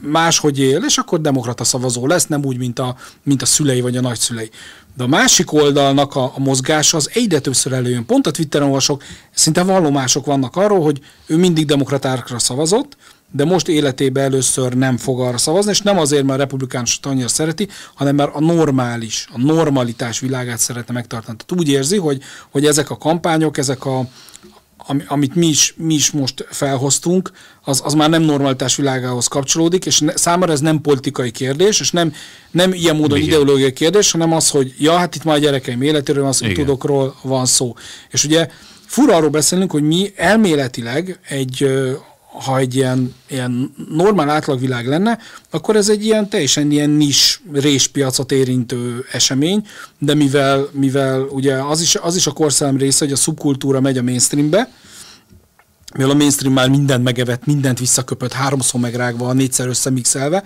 máshogy 0.00 0.58
él, 0.58 0.82
és 0.86 0.96
akkor 0.96 1.20
demokrata 1.20 1.64
szavazó 1.64 2.06
lesz, 2.06 2.26
nem 2.26 2.44
úgy, 2.44 2.58
mint 2.58 2.78
a, 2.78 2.96
mint 3.22 3.42
a 3.42 3.46
szülei 3.46 3.80
vagy 3.80 3.96
a 3.96 4.00
nagyszülei. 4.00 4.50
De 4.96 5.04
a 5.04 5.06
másik 5.06 5.52
oldalnak 5.52 6.16
a, 6.16 6.24
a 6.24 6.40
mozgása 6.40 6.96
az 6.96 7.10
egyre 7.12 7.38
többször 7.38 7.72
előjön. 7.72 8.06
Pont 8.06 8.26
a 8.26 8.30
Twitteren 8.30 8.66
olvasok, 8.66 9.02
szinte 9.34 9.62
vallomások 9.62 10.26
vannak 10.26 10.56
arról, 10.56 10.82
hogy 10.82 11.00
ő 11.26 11.36
mindig 11.36 11.66
demokratákra 11.66 12.38
szavazott, 12.38 12.96
de 13.32 13.44
most 13.44 13.68
életében 13.68 14.24
először 14.24 14.72
nem 14.72 14.96
fog 14.96 15.20
arra 15.20 15.38
szavazni, 15.38 15.70
és 15.70 15.80
nem 15.80 15.98
azért, 15.98 16.24
mert 16.24 16.38
a 16.38 16.42
republikánus 16.42 16.98
annyira 17.02 17.28
szereti, 17.28 17.68
hanem 17.94 18.14
mert 18.14 18.34
a 18.34 18.40
normális, 18.40 19.28
a 19.32 19.38
normalitás 19.38 20.20
világát 20.20 20.58
szeretne 20.58 20.94
megtartani. 20.94 21.36
Tehát 21.36 21.62
úgy 21.62 21.72
érzi, 21.72 21.96
hogy, 21.96 22.22
hogy 22.50 22.66
ezek 22.66 22.90
a 22.90 22.96
kampányok, 22.96 23.58
ezek 23.58 23.84
a, 23.84 24.08
amit 25.06 25.34
mi 25.34 25.46
is, 25.46 25.74
mi 25.76 25.94
is 25.94 26.10
most 26.10 26.46
felhoztunk, 26.50 27.30
az, 27.64 27.80
az 27.84 27.94
már 27.94 28.10
nem 28.10 28.22
normalitás 28.22 28.76
világához 28.76 29.26
kapcsolódik, 29.26 29.86
és 29.86 30.00
ne, 30.00 30.16
számára 30.16 30.52
ez 30.52 30.60
nem 30.60 30.80
politikai 30.80 31.30
kérdés, 31.30 31.80
és 31.80 31.90
nem, 31.90 32.12
nem 32.50 32.72
ilyen 32.72 32.96
módon 32.96 33.18
Igen. 33.18 33.28
ideológiai 33.28 33.72
kérdés, 33.72 34.10
hanem 34.10 34.32
az, 34.32 34.50
hogy 34.50 34.74
ja, 34.78 34.96
hát 34.96 35.14
itt 35.14 35.24
már 35.24 35.36
a 35.36 35.38
gyerekeim 35.38 35.82
életéről 35.82 36.22
van 36.22 36.32
szó, 36.32 36.52
tudokról 36.52 37.16
van 37.22 37.46
szó. 37.46 37.74
És 38.10 38.24
ugye 38.24 38.48
fura 38.86 39.16
arról 39.16 39.30
beszélünk, 39.30 39.70
hogy 39.70 39.82
mi 39.82 40.12
elméletileg 40.16 41.18
egy 41.28 41.66
ha 42.44 42.58
egy 42.58 42.74
ilyen, 42.74 43.14
ilyen 43.28 43.74
normál 43.90 44.30
átlagvilág 44.30 44.86
lenne, 44.86 45.18
akkor 45.50 45.76
ez 45.76 45.88
egy 45.88 46.04
ilyen 46.04 46.28
teljesen 46.28 46.70
ilyen 46.70 46.90
nis 46.90 47.42
réspiacot 47.52 48.32
érintő 48.32 49.04
esemény, 49.12 49.66
de 49.98 50.14
mivel, 50.14 50.68
mivel 50.72 51.20
ugye 51.20 51.54
az 51.54 51.80
is, 51.80 51.94
az 51.94 52.16
is 52.16 52.26
a 52.26 52.32
korszellem 52.32 52.76
része, 52.76 53.04
hogy 53.04 53.12
a 53.12 53.16
szubkultúra 53.16 53.80
megy 53.80 53.98
a 53.98 54.02
mainstreambe, 54.02 54.70
mivel 55.94 56.10
a 56.10 56.14
mainstream 56.14 56.54
már 56.54 56.68
mindent 56.68 57.02
megevett, 57.04 57.46
mindent 57.46 57.78
visszaköpött, 57.78 58.32
háromszor 58.32 58.80
megrágva, 58.80 59.32
négyszer 59.32 59.68
összemixelve, 59.68 60.44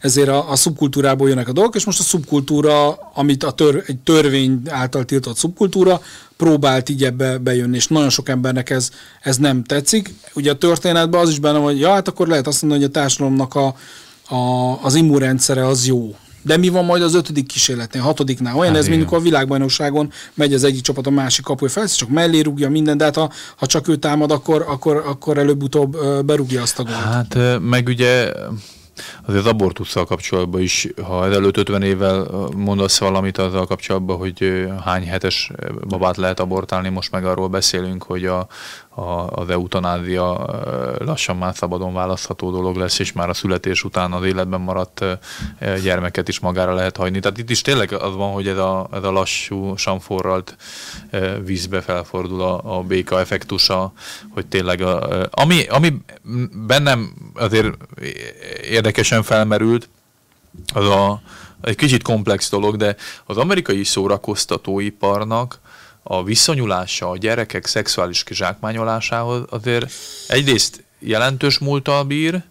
ezért 0.00 0.28
a, 0.28 0.50
a 0.50 0.56
szubkultúrából 0.56 1.28
jönnek 1.28 1.48
a 1.48 1.52
dolgok, 1.52 1.74
és 1.74 1.84
most 1.84 2.00
a 2.00 2.02
szubkultúra, 2.02 2.94
amit 3.14 3.44
a 3.44 3.50
tör, 3.50 3.84
egy 3.86 3.98
törvény 3.98 4.62
által 4.68 5.04
tiltott 5.04 5.36
szubkultúra, 5.36 6.00
próbált 6.40 6.88
így 6.88 7.04
ebbe 7.04 7.38
bejönni, 7.38 7.76
és 7.76 7.86
nagyon 7.86 8.10
sok 8.10 8.28
embernek 8.28 8.70
ez, 8.70 8.90
ez 9.20 9.36
nem 9.36 9.64
tetszik. 9.64 10.14
Ugye 10.34 10.50
a 10.50 10.54
történetben 10.54 11.20
az 11.20 11.28
is 11.28 11.38
benne, 11.38 11.58
hogy 11.58 11.80
ja, 11.80 11.92
hát 11.92 12.08
akkor 12.08 12.28
lehet 12.28 12.46
azt 12.46 12.62
mondani, 12.62 12.82
hogy 12.82 12.90
a 12.90 13.00
társadalomnak 13.00 13.54
a, 13.54 13.66
a, 14.34 14.78
az 14.82 14.94
immunrendszere 14.94 15.66
az 15.66 15.86
jó. 15.86 16.14
De 16.42 16.56
mi 16.56 16.68
van 16.68 16.84
majd 16.84 17.02
az 17.02 17.14
ötödik 17.14 17.46
kísérletnél, 17.46 18.02
hatodiknál? 18.02 18.56
Olyan 18.56 18.72
hát 18.72 18.80
ez, 18.80 18.88
mint 18.88 19.12
a 19.12 19.20
világbajnokságon 19.20 20.12
megy 20.34 20.54
az 20.54 20.64
egyik 20.64 20.82
csapat 20.82 21.06
a 21.06 21.10
másik 21.10 21.44
kapuja 21.44 21.70
fel, 21.70 21.88
csak 21.88 22.08
mellé 22.08 22.40
rúgja 22.40 22.70
minden, 22.70 22.96
de 22.96 23.04
hát 23.04 23.16
ha, 23.16 23.32
ha 23.56 23.66
csak 23.66 23.88
ő 23.88 23.96
támad, 23.96 24.30
akkor, 24.30 24.64
akkor, 24.68 24.96
akkor 25.06 25.38
előbb-utóbb 25.38 25.96
berúgja 26.24 26.62
azt 26.62 26.78
a 26.78 26.82
gólt. 26.82 26.96
Hát 26.96 27.36
meg 27.60 27.86
ugye 27.86 28.32
Azért 29.26 29.44
az 29.44 29.50
abortusszal 29.50 30.04
kapcsolatban 30.04 30.60
is, 30.60 30.88
ha 31.02 31.24
előtt 31.24 31.56
50 31.56 31.82
évvel 31.82 32.26
mondasz 32.56 32.98
valamit 32.98 33.38
azzal 33.38 33.66
kapcsolatban, 33.66 34.16
hogy 34.16 34.68
hány 34.84 35.06
hetes 35.06 35.50
babát 35.88 36.16
lehet 36.16 36.40
abortálni, 36.40 36.88
most 36.88 37.10
meg 37.10 37.24
arról 37.24 37.48
beszélünk, 37.48 38.02
hogy 38.02 38.24
a, 38.24 38.46
a, 38.88 39.26
az 39.26 39.50
eutanázia 39.50 40.46
lassan 40.98 41.36
már 41.36 41.54
szabadon 41.54 41.94
választható 41.94 42.50
dolog 42.50 42.76
lesz, 42.76 42.98
és 42.98 43.12
már 43.12 43.28
a 43.28 43.34
születés 43.34 43.84
után 43.84 44.12
az 44.12 44.24
életben 44.24 44.60
maradt 44.60 45.04
gyermeket 45.82 46.28
is 46.28 46.40
magára 46.40 46.74
lehet 46.74 46.96
hagyni. 46.96 47.20
Tehát 47.20 47.38
itt 47.38 47.50
is 47.50 47.62
tényleg 47.62 47.92
az 47.92 48.14
van, 48.14 48.32
hogy 48.32 48.48
ez 48.48 48.56
a, 48.56 48.88
ez 48.92 49.02
a 49.02 49.10
lassú, 49.10 49.76
sanforralt 49.76 50.56
vízbe 51.44 51.80
felfordul 51.80 52.42
a, 52.42 52.78
a 52.78 52.82
béka 52.82 53.18
effektusa, 53.20 53.92
hogy 54.30 54.46
tényleg 54.46 54.80
a, 54.80 55.26
ami, 55.30 55.66
ami 55.66 55.94
bennem 56.66 57.14
azért 57.34 57.76
érdekesen 58.90 59.22
felmerült, 59.22 59.88
az 60.74 60.88
a, 60.88 61.20
egy 61.62 61.76
kicsit 61.76 62.02
komplex 62.02 62.50
dolog, 62.50 62.76
de 62.76 62.96
az 63.24 63.36
amerikai 63.36 63.84
szórakoztatóiparnak 63.84 65.60
a 66.02 66.24
viszonyulása 66.24 67.10
a 67.10 67.16
gyerekek 67.16 67.66
szexuális 67.66 68.24
kizsákmányolásához 68.24 69.42
azért 69.50 69.92
egyrészt 70.28 70.84
jelentős 70.98 71.58
múltal 71.58 72.04
bír, 72.04 72.42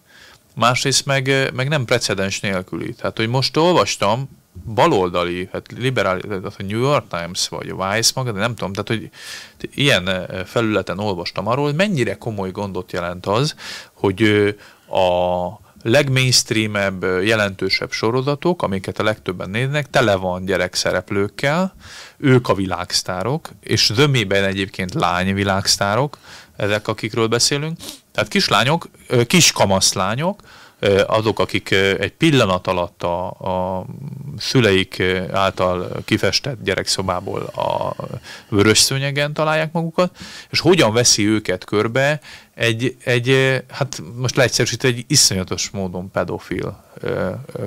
másrészt 0.54 1.06
meg, 1.06 1.50
meg 1.54 1.68
nem 1.68 1.84
precedens 1.84 2.40
nélküli. 2.40 2.92
Tehát, 2.92 3.16
hogy 3.16 3.28
most 3.28 3.56
olvastam, 3.56 4.28
baloldali, 4.74 5.48
hát 5.52 5.72
liberális, 5.78 6.22
a 6.42 6.62
New 6.62 6.80
York 6.80 7.08
Times 7.08 7.48
vagy 7.48 7.68
a 7.68 7.92
Vice 7.92 8.12
maga, 8.14 8.32
de 8.32 8.38
nem 8.38 8.54
tudom, 8.54 8.72
tehát, 8.72 8.88
hogy 8.88 9.10
ilyen 9.74 10.26
felületen 10.46 10.98
olvastam 10.98 11.46
arról, 11.46 11.64
hogy 11.64 11.74
mennyire 11.74 12.14
komoly 12.14 12.50
gondot 12.50 12.92
jelent 12.92 13.26
az, 13.26 13.54
hogy 13.92 14.22
a 14.88 15.69
legmainstreamebb, 15.82 17.02
jelentősebb 17.02 17.92
sorozatok, 17.92 18.62
amiket 18.62 18.98
a 18.98 19.02
legtöbben 19.02 19.50
néznek, 19.50 19.90
tele 19.90 20.14
van 20.14 20.44
gyerekszereplőkkel, 20.44 21.74
ők 22.16 22.48
a 22.48 22.54
világsztárok, 22.54 23.48
és 23.60 23.90
zömében 23.94 24.44
egyébként 24.44 24.94
lány 24.94 25.34
világsztárok, 25.34 26.18
ezek 26.56 26.88
akikről 26.88 27.26
beszélünk. 27.26 27.76
Tehát 28.12 28.30
kislányok, 28.30 28.88
kis 29.26 29.52
kamaszlányok, 29.52 30.40
azok, 31.06 31.38
akik 31.38 31.70
egy 31.70 32.12
pillanat 32.12 32.66
alatt 32.66 33.02
a, 33.02 33.26
a 33.28 33.86
szüleik 34.38 35.02
által 35.32 36.02
kifestett 36.04 36.62
gyerekszobából 36.62 37.40
a 37.42 37.94
vörös 38.48 38.78
szőnyegen 38.78 39.32
találják 39.32 39.72
magukat, 39.72 40.16
és 40.50 40.60
hogyan 40.60 40.92
veszi 40.92 41.26
őket 41.26 41.64
körbe 41.64 42.20
egy, 42.54 42.96
egy 43.04 43.62
hát 43.70 44.02
most 44.16 44.36
leegyszerűsítve 44.36 44.88
egy 44.88 45.04
iszonyatos 45.08 45.70
módon 45.70 46.10
pedofil 46.10 46.84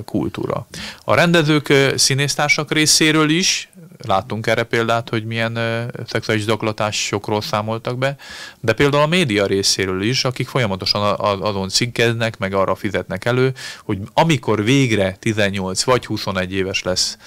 kultúra. 0.04 0.66
A 1.04 1.14
rendezők 1.14 1.72
színésztársak 1.94 2.72
részéről 2.72 3.30
is 3.30 3.68
Láttunk 4.06 4.46
erre 4.46 4.62
példát, 4.62 5.08
hogy 5.08 5.24
milyen 5.24 5.58
szexuális 6.06 6.42
zaklatásokról 6.42 7.40
számoltak 7.40 7.98
be, 7.98 8.16
de 8.60 8.72
például 8.72 9.02
a 9.02 9.06
média 9.06 9.46
részéről 9.46 10.02
is, 10.02 10.24
akik 10.24 10.48
folyamatosan 10.48 11.14
azon 11.40 11.68
cikkeznek, 11.68 12.38
meg 12.38 12.54
arra 12.54 12.74
fizetnek 12.74 13.24
elő, 13.24 13.52
hogy 13.84 13.98
amikor 14.14 14.64
végre 14.64 15.16
18 15.20 15.82
vagy 15.82 16.06
21 16.06 16.52
éves 16.52 16.82
lesz, 16.82 17.18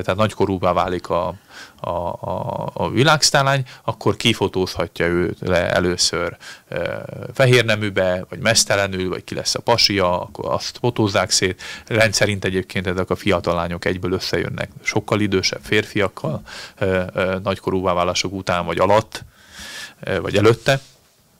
tehát 0.00 0.16
nagykorúvá 0.16 0.72
válik 0.72 1.08
a, 1.08 1.34
a, 1.80 1.90
a, 1.90 2.70
a 2.72 2.90
világsztálány, 2.90 3.64
akkor 3.84 4.16
kifotózhatja 4.16 5.06
őt 5.06 5.38
le 5.40 5.70
először 5.70 6.36
e, 6.68 7.04
fehér 7.34 7.64
neműbe, 7.64 8.24
vagy 8.28 8.38
mesztelenül, 8.38 9.08
vagy 9.08 9.24
ki 9.24 9.34
lesz 9.34 9.54
a 9.54 9.60
pasia, 9.60 10.20
akkor 10.20 10.52
azt 10.52 10.78
fotózzák 10.78 11.30
szét. 11.30 11.62
Rendszerint 11.86 12.44
egyébként 12.44 12.86
ezek 12.86 13.10
a 13.10 13.16
fiatal 13.16 13.54
lányok 13.54 13.84
egyből 13.84 14.12
összejönnek 14.12 14.70
sokkal 14.82 15.20
idősebb 15.20 15.60
férfiakkal, 15.62 16.42
e, 16.74 16.86
e, 16.86 17.38
nagykorúvá 17.42 17.92
válások 17.92 18.32
után 18.32 18.64
vagy 18.64 18.78
alatt, 18.78 19.24
e, 20.00 20.18
vagy 20.18 20.36
előtte. 20.36 20.80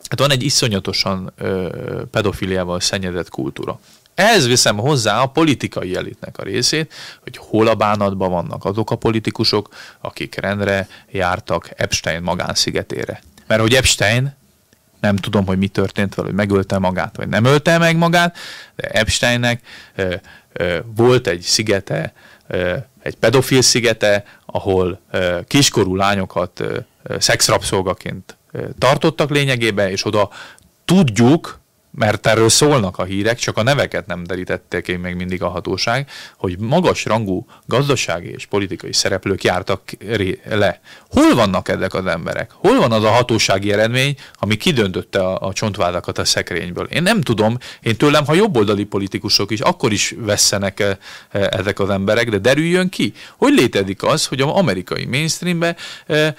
Hát 0.09 0.19
van 0.19 0.31
egy 0.31 0.43
iszonyatosan 0.43 1.33
e, 1.37 1.45
pedofiliával 2.11 2.81
szennyezett 2.81 3.29
kultúra. 3.29 3.81
Ehhez 4.15 4.47
viszem 4.47 4.77
hozzá 4.77 5.21
a 5.21 5.27
politikai 5.27 5.95
elitnek 5.95 6.39
a 6.39 6.43
részét, 6.43 6.93
hogy 7.23 7.37
hol 7.37 7.67
a 7.67 7.75
bánatban 7.75 8.31
vannak 8.31 8.65
azok 8.65 8.91
a 8.91 8.97
politikusok, 8.97 9.69
akik 10.01 10.35
rendre 10.35 10.89
jártak 11.11 11.71
Epstein 11.77 12.23
magánszigetére. 12.23 13.23
Mert 13.47 13.61
hogy 13.61 13.75
Epstein, 13.75 14.37
nem 15.01 15.17
tudom, 15.17 15.47
hogy 15.47 15.59
mi 15.59 15.69
történt 15.69 16.15
vele, 16.15 16.29
hogy 16.29 16.37
megölte 16.37 16.79
magát, 16.79 17.17
vagy 17.17 17.29
nem 17.29 17.45
ölte 17.45 17.79
meg 17.79 17.97
magát, 17.97 18.37
de 18.77 18.89
Epsteinnek 18.89 19.63
ö, 19.95 20.15
ö, 20.53 20.79
volt 20.95 21.27
egy 21.27 21.41
szigete, 21.41 22.13
ö, 22.47 22.77
egy 23.03 23.15
pedofil 23.15 23.63
szigete, 23.63 24.25
ahol 24.47 25.01
ö, 25.11 25.41
kiskorú 25.47 25.97
lányokat 25.97 26.61
ö, 26.61 26.77
tartottak 28.79 29.31
lényegében, 29.31 29.89
és 29.89 30.05
oda 30.05 30.31
tudjuk, 30.85 31.61
mert 31.95 32.27
erről 32.27 32.49
szólnak 32.49 32.99
a 32.99 33.05
hírek, 33.05 33.39
csak 33.39 33.57
a 33.57 33.63
neveket 33.63 34.07
nem 34.07 34.25
derítették 34.25 34.89
én 34.89 34.99
még 34.99 35.15
mindig 35.15 35.43
a 35.43 35.49
hatóság, 35.49 36.11
hogy 36.37 36.59
magas 36.59 37.05
rangú 37.05 37.47
gazdasági 37.67 38.31
és 38.31 38.47
politikai 38.47 38.93
szereplők 38.93 39.45
jártak 39.45 39.83
le. 40.45 40.81
Hol 41.09 41.35
vannak 41.35 41.69
ezek 41.69 41.95
az 41.95 42.07
emberek? 42.07 42.51
Hol 42.53 42.79
van 42.79 42.93
az 42.93 43.05
a 43.05 43.09
hatósági 43.09 43.73
eredmény, 43.73 44.17
ami 44.33 44.57
kidöntötte 44.57 45.21
a, 45.21 45.49
a 45.49 45.53
csontvádakat 45.53 46.19
a 46.19 46.25
szekrényből? 46.25 46.85
Én 46.85 47.03
nem 47.03 47.21
tudom, 47.21 47.59
én 47.81 47.97
tőlem, 47.97 48.27
ha 48.27 48.35
jobboldali 48.35 48.85
politikusok 48.85 49.51
is, 49.51 49.61
akkor 49.61 49.93
is 49.93 50.15
vesszenek 50.19 50.81
e, 50.81 50.99
e, 51.31 51.49
ezek 51.59 51.79
az 51.79 51.91
emberek, 51.91 52.31
de 52.31 52.39
derüljön 52.39 52.89
ki, 52.89 53.13
hogy 53.37 53.53
létezik 53.53 54.03
az, 54.03 54.27
hogy 54.27 54.41
az 54.41 54.49
amerikai 54.49 55.05
mainstreambe 55.05 55.77
e, 56.07 56.35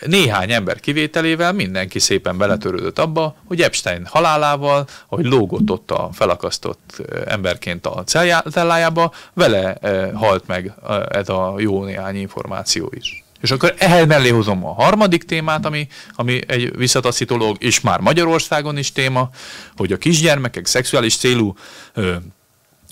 néhány 0.00 0.52
ember 0.52 0.80
kivételével 0.80 1.52
mindenki 1.52 1.98
szépen 1.98 2.38
beletörődött 2.38 2.98
abba, 2.98 3.36
hogy 3.44 3.62
Epstein 3.62 4.06
halálával, 4.06 4.86
hogy 5.06 5.24
lógott 5.24 5.70
ott 5.70 5.90
a 5.90 6.10
felakasztott 6.12 7.02
emberként 7.26 7.86
a 7.86 8.04
cellájába, 8.50 9.12
vele 9.34 9.78
halt 10.14 10.46
meg 10.46 10.72
ez 11.08 11.28
a 11.28 11.54
jó 11.58 11.84
néhány 11.84 12.16
információ 12.16 12.92
is. 12.94 13.24
És 13.40 13.50
akkor 13.50 13.74
ehhez 13.78 14.06
mellé 14.06 14.28
hozom 14.28 14.66
a 14.66 14.72
harmadik 14.72 15.24
témát, 15.24 15.66
ami, 15.66 15.88
ami 16.14 16.40
egy 16.46 16.76
visszataszítológ, 16.76 17.56
és 17.58 17.80
már 17.80 18.00
Magyarországon 18.00 18.76
is 18.76 18.92
téma, 18.92 19.28
hogy 19.76 19.92
a 19.92 19.96
kisgyermekek 19.96 20.66
szexuális 20.66 21.16
célú 21.16 21.56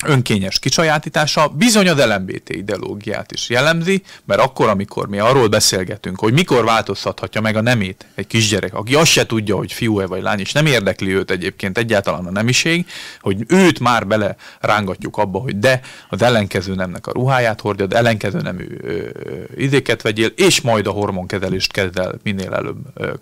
önkényes 0.07 0.59
kicsajátítása 0.59 1.49
bizony 1.49 1.89
az 1.89 2.05
LMBT 2.07 2.51
ideológiát 2.51 3.33
is 3.33 3.49
jellemzi, 3.49 4.03
mert 4.25 4.41
akkor, 4.41 4.69
amikor 4.69 5.09
mi 5.09 5.19
arról 5.19 5.49
beszélgetünk, 5.49 6.21
hogy 6.21 6.33
mikor 6.33 6.65
változtathatja 6.65 7.41
meg 7.41 7.57
a 7.57 7.61
nemét 7.61 8.07
egy 8.15 8.27
kisgyerek, 8.27 8.75
aki 8.75 8.95
azt 8.95 9.11
se 9.11 9.27
tudja, 9.27 9.57
hogy 9.57 9.73
fiú-e 9.73 10.07
vagy 10.07 10.23
lány, 10.23 10.41
és 10.41 10.53
nem 10.53 10.67
érdekli 10.67 11.15
őt 11.15 11.31
egyébként 11.31 11.79
egyáltalán 11.79 12.27
a 12.27 12.31
nemiség, 12.31 12.87
hogy 13.21 13.45
őt 13.49 13.81
már 13.81 14.07
bele 14.07 14.37
rángatjuk 14.61 15.17
abba, 15.17 15.39
hogy 15.39 15.59
de 15.59 15.81
az 16.09 16.23
ellenkező 16.23 16.75
nemnek 16.75 17.07
a 17.07 17.13
ruháját 17.13 17.61
hordja, 17.61 17.85
az 17.85 17.95
ellenkező 17.95 18.41
nemű 18.41 18.67
idéket 19.57 20.03
vegyél, 20.03 20.29
és 20.37 20.61
majd 20.61 20.87
a 20.87 20.91
hormonkezelést 20.91 21.73
kezd 21.73 21.99
el 21.99 22.15
minél 22.23 22.55
előbb 22.55 22.79
ö, 22.95 23.13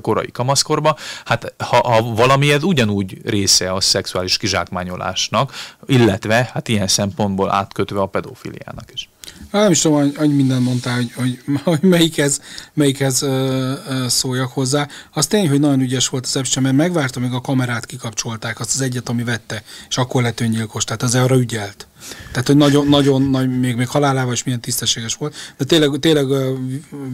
korai 0.00 0.30
kamaszkorba, 0.30 0.96
hát 1.24 1.54
ha, 1.58 1.88
ha 1.88 2.02
valami 2.02 2.54
ugyanúgy 2.54 3.18
része 3.24 3.72
a 3.72 3.80
szexuális 3.80 4.36
kizsákmányolásnak, 4.36 5.52
illetve 5.86 6.50
hát 6.52 6.68
ilyen 6.68 6.88
szempontból 6.88 7.50
átkötve 7.52 8.00
a 8.00 8.06
pedofiliának 8.06 8.92
is. 8.92 9.08
Nem 9.50 9.70
is 9.70 9.80
tudom, 9.80 10.12
annyi 10.16 10.34
mindent 10.34 10.64
mondtál, 10.64 10.96
hogy, 10.96 11.12
hogy, 11.14 11.38
hogy 11.64 11.80
melyikhez, 11.80 12.40
melyikhez 12.74 13.22
ö, 13.22 13.72
ö, 13.88 14.08
szóljak 14.08 14.52
hozzá. 14.52 14.88
Az 15.12 15.26
tény, 15.26 15.48
hogy 15.48 15.60
nagyon 15.60 15.80
ügyes 15.80 16.08
volt 16.08 16.26
az 16.26 16.36
Epstein, 16.36 16.66
mert 16.66 16.78
megvárta, 16.78 17.20
még 17.20 17.32
a 17.32 17.40
kamerát 17.40 17.86
kikapcsolták, 17.86 18.60
azt 18.60 18.74
az 18.74 18.80
egyet, 18.80 19.08
ami 19.08 19.24
vette, 19.24 19.62
és 19.88 19.98
akkor 19.98 20.22
lett 20.22 20.40
öngyilkos, 20.40 20.84
tehát 20.84 21.02
az 21.02 21.14
arra 21.14 21.36
ügyelt. 21.36 21.86
Tehát, 22.30 22.46
hogy 22.46 22.56
nagyon, 22.56 22.86
nagyon 22.86 23.22
nagy, 23.22 23.58
még, 23.58 23.76
még 23.76 23.88
halálával 23.88 24.32
is 24.32 24.44
milyen 24.44 24.60
tisztességes 24.60 25.14
volt. 25.14 25.34
De 25.56 25.64
tényleg, 25.64 25.98
tényleg 26.00 26.26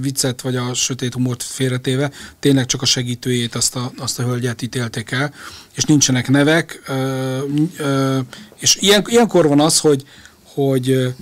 viccet, 0.00 0.40
vagy 0.40 0.56
a 0.56 0.74
sötét 0.74 1.14
humort 1.14 1.42
félretéve, 1.42 2.10
tényleg 2.40 2.66
csak 2.66 2.82
a 2.82 2.86
segítőjét, 2.86 3.54
azt 3.54 3.76
a, 3.76 3.92
azt 3.96 4.18
a 4.18 4.22
hölgyet 4.22 4.62
ítélték 4.62 5.10
el, 5.10 5.34
és 5.74 5.84
nincsenek 5.84 6.28
nevek. 6.28 6.82
Ö, 6.86 7.38
ö, 7.76 8.18
és 8.58 8.76
ilyen, 8.76 9.04
ilyenkor 9.08 9.48
van 9.48 9.60
az, 9.60 9.78
hogy, 9.78 10.04
hogy 10.42 11.14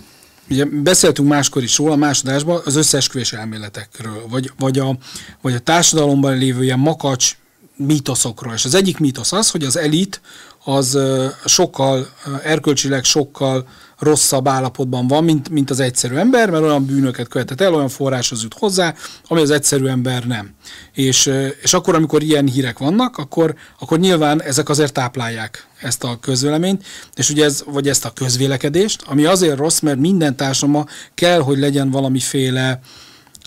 ugye 0.51 0.65
beszéltünk 0.65 1.29
máskor 1.29 1.63
is 1.63 1.77
róla, 1.79 1.97
másodásban 1.97 2.61
az 2.65 2.77
összeesküvés 2.77 3.33
elméletekről, 3.33 4.27
vagy, 4.29 4.53
vagy, 4.59 4.79
a, 4.79 4.97
vagy 5.41 5.55
a 5.55 5.59
társadalomban 5.59 6.39
lévő 6.39 6.63
ilyen 6.63 6.79
makacs 6.79 7.37
mítoszokról. 7.77 8.53
És 8.55 8.65
az 8.65 8.75
egyik 8.75 8.99
mítosz 8.99 9.33
az, 9.33 9.51
hogy 9.51 9.65
az 9.65 9.77
elit 9.77 10.21
az 10.65 10.99
sokkal, 11.45 12.09
erkölcsileg 12.45 13.05
sokkal 13.05 13.69
rosszabb 13.99 14.49
állapotban 14.49 15.07
van, 15.07 15.25
mint, 15.25 15.49
mint 15.49 15.71
az 15.71 15.81
egyszerű 15.81 16.15
ember, 16.15 16.51
mert 16.51 16.63
olyan 16.63 16.85
bűnöket 16.85 17.29
követett 17.29 17.61
el, 17.61 17.75
olyan 17.75 17.89
forráshoz 17.89 18.43
jut 18.43 18.55
hozzá, 18.55 18.95
ami 19.27 19.41
az 19.41 19.51
egyszerű 19.51 19.87
ember 19.87 20.27
nem. 20.27 20.55
És, 20.93 21.31
és 21.63 21.73
akkor, 21.73 21.95
amikor 21.95 22.23
ilyen 22.23 22.47
hírek 22.47 22.79
vannak, 22.79 23.17
akkor, 23.17 23.55
akkor 23.79 23.99
nyilván 23.99 24.43
ezek 24.43 24.69
azért 24.69 24.93
táplálják 24.93 25.69
ezt 25.81 26.05
a 26.05 26.19
közvéleményt, 26.21 26.85
és 27.15 27.31
ugye 27.31 27.45
ez, 27.45 27.63
vagy 27.67 27.89
ezt 27.89 28.05
a 28.05 28.11
közvélekedést, 28.11 29.03
ami 29.07 29.25
azért 29.25 29.59
rossz, 29.59 29.79
mert 29.81 29.99
minden 29.99 30.37
társadalma 30.37 30.87
kell, 31.15 31.41
hogy 31.41 31.59
legyen 31.59 31.91
valamiféle, 31.91 32.81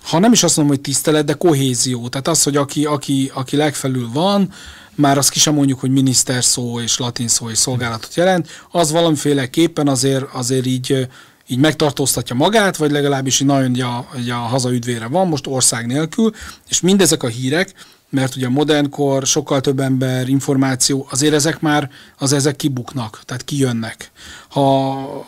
ha 0.03 0.19
nem 0.19 0.31
is 0.31 0.43
azt 0.43 0.57
mondom, 0.57 0.75
hogy 0.75 0.83
tisztelet, 0.83 1.25
de 1.25 1.33
kohézió. 1.33 2.07
Tehát 2.07 2.27
az, 2.27 2.43
hogy 2.43 2.57
aki, 2.57 2.85
aki, 2.85 3.31
aki 3.33 3.55
legfelül 3.55 4.09
van, 4.13 4.49
már 4.95 5.17
azt 5.17 5.29
ki 5.29 5.39
sem 5.39 5.53
mondjuk, 5.53 5.79
hogy 5.79 5.91
miniszter 5.91 6.43
szó 6.43 6.79
és 6.79 6.97
latin 6.97 7.27
szó 7.27 7.49
és 7.49 7.57
szolgálatot 7.57 8.15
jelent, 8.15 8.47
az 8.71 8.91
valamiféleképpen 8.91 9.87
azért, 9.87 10.25
azért 10.33 10.65
így, 10.65 11.07
így 11.47 11.57
megtartóztatja 11.57 12.35
magát, 12.35 12.77
vagy 12.77 12.91
legalábbis 12.91 13.39
így 13.39 13.47
nagyon 13.47 13.81
a, 13.81 14.07
a 14.29 14.33
hazaüdvére 14.33 15.07
van, 15.07 15.27
most 15.27 15.47
ország 15.47 15.85
nélkül, 15.85 16.31
és 16.69 16.81
mindezek 16.81 17.23
a 17.23 17.27
hírek, 17.27 17.73
mert 18.13 18.35
ugye 18.35 18.45
a 18.45 18.49
modernkor 18.49 19.25
sokkal 19.25 19.61
több 19.61 19.79
ember, 19.79 20.27
információ, 20.29 21.07
azért 21.09 21.33
ezek 21.33 21.59
már, 21.59 21.89
az 22.17 22.33
ezek 22.33 22.55
kibuknak, 22.55 23.21
tehát 23.25 23.43
kijönnek. 23.43 24.11
Ha, 24.49 24.61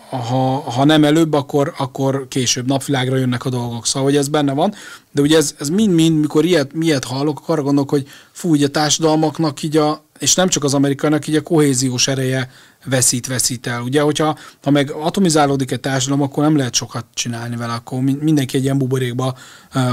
ha, 0.10 0.72
ha 0.72 0.84
nem 0.86 1.04
előbb, 1.04 1.34
akkor, 1.34 1.74
akkor 1.78 2.26
később 2.28 2.68
napvilágra 2.68 3.18
jönnek 3.18 3.46
a 3.46 3.50
dolgok. 3.50 3.86
Szóval, 3.86 4.10
hogy 4.10 4.18
ez 4.18 4.28
benne 4.28 4.54
van, 4.54 4.74
de 5.12 5.22
ugye 5.22 5.38
ez, 5.38 5.56
ez 5.60 5.70
mind-mind, 5.70 6.20
mikor 6.20 6.46
ilyet, 6.46 6.74
miért 6.74 7.04
hallok, 7.04 7.42
arra 7.46 7.62
gondolok, 7.62 7.90
hogy 7.90 8.08
fú, 8.32 8.50
ugye 8.50 8.66
a 8.66 8.70
társadalmaknak 8.70 9.64
így 9.64 9.78
a, 9.78 10.06
és 10.20 10.36
nem 10.36 10.48
csak 10.48 10.64
az 10.64 10.74
amerikainak, 10.74 11.28
így 11.28 11.36
a 11.36 11.42
kohéziós 11.42 12.08
ereje 12.08 12.50
veszít, 12.86 13.28
veszít 13.28 13.68
el. 13.68 13.82
Ugye, 13.82 14.02
hogyha 14.02 14.38
ha 14.64 14.72
meg 14.72 14.92
atomizálódik 14.92 15.72
egy 15.72 15.80
társadalom, 15.80 16.22
akkor 16.22 16.44
nem 16.44 16.58
lehet 16.58 16.74
sokat 16.74 17.06
csinálni 17.14 17.56
vele, 17.56 17.74
akkor 17.74 18.00
mindenki 18.02 18.58
egy 18.58 18.64
ilyen 18.64 18.78
buborékba 18.78 19.38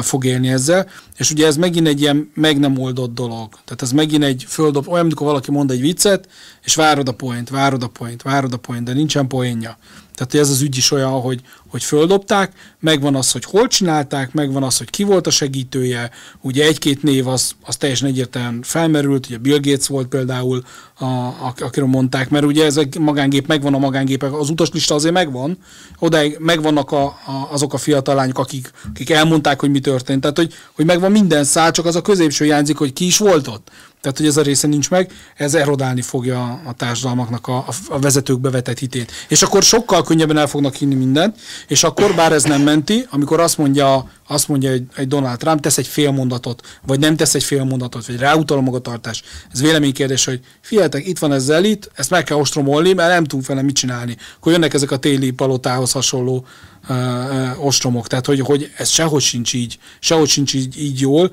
fog 0.03 0.25
élni 0.25 0.49
ezzel. 0.49 0.89
És 1.17 1.31
ugye 1.31 1.47
ez 1.47 1.57
megint 1.57 1.87
egy 1.87 2.01
ilyen 2.01 2.31
meg 2.35 2.59
nem 2.59 2.79
oldott 2.79 3.15
dolog. 3.15 3.49
Tehát 3.65 3.83
ez 3.83 3.93
megint 3.93 4.25
egy 4.25 4.45
földob, 4.49 4.89
olyan, 4.89 5.05
amikor 5.05 5.27
valaki 5.27 5.51
mond 5.51 5.71
egy 5.71 5.81
viccet, 5.81 6.29
és 6.65 6.75
várod 6.75 7.09
a 7.09 7.13
point, 7.13 7.49
várod 7.49 7.83
a 7.83 7.89
point, 7.89 8.23
várod 8.23 8.53
a 8.53 8.57
point, 8.57 8.85
de 8.85 8.93
nincsen 8.93 9.27
poénja. 9.27 9.79
Tehát 10.15 10.35
ez 10.47 10.51
az 10.51 10.61
ügy 10.61 10.77
is 10.77 10.91
olyan, 10.91 11.11
hogy, 11.11 11.41
hogy 11.69 11.83
földobták, 11.83 12.53
megvan 12.81 13.15
az, 13.15 13.33
hogy 13.33 13.45
hol 13.45 13.67
csinálták, 13.67 14.33
megvan 14.33 14.63
az, 14.63 14.79
hogy 14.79 14.91
ki 14.91 15.03
volt 15.03 15.27
a 15.27 15.31
segítője, 15.31 16.11
ugye 16.41 16.65
egy-két 16.65 17.03
név 17.03 17.29
az, 17.29 17.53
az 17.65 17.77
teljesen 17.77 18.09
egyértelműen 18.09 18.63
felmerült, 18.63 19.27
ugye 19.27 19.39
Bill 19.39 19.61
Gates 19.61 19.87
volt 19.87 20.07
például, 20.07 20.63
a, 21.03 21.35
akiről 21.61 21.89
mondták, 21.89 22.31
mert 22.31 22.45
ugye 22.45 22.65
ez 22.65 22.77
a 22.77 22.83
magángép 23.01 23.47
megvan 23.47 23.75
a 23.75 23.79
magángépek, 23.79 24.33
az 24.33 24.51
utaslista 24.51 24.95
azért 24.95 25.15
megvan, 25.15 25.59
odáig 25.99 26.37
megvannak 26.39 26.93
a, 26.93 27.05
a, 27.05 27.49
azok 27.51 27.73
a 27.73 27.79
fiatal 27.79 28.15
lányok, 28.15 28.39
akik, 28.39 28.71
akik 28.91 29.11
elmondták, 29.11 29.61
hogy 29.61 29.71
mi 29.71 29.81
történt, 29.81 30.21
tehát 30.21 30.37
hogy, 30.37 30.55
hogy 30.73 30.85
megvan 30.85 31.11
minden 31.11 31.45
szál, 31.45 31.71
csak 31.71 31.87
az 31.87 31.97
a 31.97 32.03
középső 32.03 32.45
hiányzik, 32.45 32.77
hogy 32.77 32.93
ki 32.93 33.07
is 33.07 33.19
volt 33.19 33.49
ott. 33.49 33.71
Tehát, 34.03 34.19
hogy 34.19 34.27
ez 34.27 34.37
a 34.37 34.43
része 34.43 34.67
nincs 34.67 34.91
meg, 34.91 35.13
ez 35.37 35.55
erodálni 35.55 36.01
fogja 36.01 36.61
a 36.65 36.73
társadalmaknak 36.73 37.47
a, 37.47 37.65
a 37.89 37.99
vezetők 37.99 38.41
bevetett 38.41 38.79
hitét. 38.79 39.13
És 39.29 39.43
akkor 39.43 39.63
sokkal 39.63 40.03
könnyebben 40.03 40.37
el 40.37 40.47
fognak 40.47 40.75
hinni 40.75 40.95
mindent, 40.95 41.41
és 41.69 41.83
akkor, 41.83 42.15
bár 42.15 42.33
ez 42.33 42.43
nem 42.43 42.63
menti, 42.63 43.07
amikor 43.11 43.41
azt 43.41 43.59
mondja, 43.59 44.11
azt 44.29 44.49
mondja 44.49 44.71
egy, 44.71 44.87
egy 44.97 45.09
Donald 45.09 45.39
Trump, 45.39 45.61
tesz 45.61 45.79
egy 45.79 45.87
fél 45.87 46.11
mondatot, 46.11 46.81
vagy 46.87 46.99
nem 46.99 47.17
tesz 47.17 47.35
egy 47.35 47.45
fél 47.45 47.65
mondatot, 47.65 48.07
vagy 48.07 48.17
ráutal 48.17 48.59
a 48.59 48.61
magatartás. 48.61 49.23
Ez 49.53 49.61
véleménykérdés, 49.61 50.25
hogy 50.25 50.41
figyeljetek, 50.61 51.07
itt 51.07 51.19
van 51.19 51.33
ez 51.33 51.49
elit, 51.49 51.91
ezt 51.95 52.11
meg 52.11 52.25
kell 52.25 52.37
ostromolni, 52.37 52.93
mert 52.93 53.13
nem 53.13 53.25
tudunk 53.25 53.47
vele 53.47 53.63
mit 53.63 53.75
csinálni. 53.75 54.17
Akkor 54.37 54.53
jönnek 54.53 54.75
ezek 54.75 54.91
a 54.91 54.97
téli 54.97 55.31
palotához 55.31 55.93
hasonló 55.93 56.47
uh, 56.89 56.97
uh, 56.97 57.67
ostromok. 57.67 58.07
Tehát, 58.07 58.27
hogy, 58.27 58.41
hogy 58.41 58.73
ez 58.77 58.89
sehogy 58.89 59.23
sincs 59.23 59.53
így, 59.53 59.79
sehogy 60.01 60.29
sincs 60.29 60.55
így, 60.55 60.83
így 60.83 61.01
jól, 61.01 61.33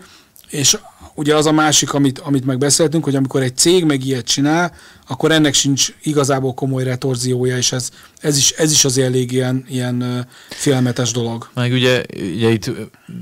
és 0.50 0.78
ugye 1.20 1.36
az 1.36 1.46
a 1.46 1.52
másik, 1.52 1.94
amit, 1.94 2.20
amit 2.20 2.46
megbeszéltünk, 2.46 3.04
hogy 3.04 3.16
amikor 3.16 3.42
egy 3.42 3.58
cég 3.58 3.86
meg 3.86 4.06
ilyet 4.06 4.26
csinál, 4.26 4.74
akkor 5.08 5.32
ennek 5.32 5.54
sincs 5.54 5.94
igazából 6.02 6.54
komoly 6.54 6.84
retorziója, 6.84 7.58
és 7.58 7.72
ez, 7.72 7.90
ez, 8.20 8.38
is, 8.38 8.52
ez 8.52 8.72
is 8.72 8.86
az 8.86 8.98
elég 8.98 9.32
ilyen, 9.32 9.66
ilyen 9.70 10.28
félmetes 10.50 11.12
dolog. 11.12 11.50
Meg 11.54 11.72
ugye, 11.72 12.04
ugye 12.34 12.50
itt 12.50 12.72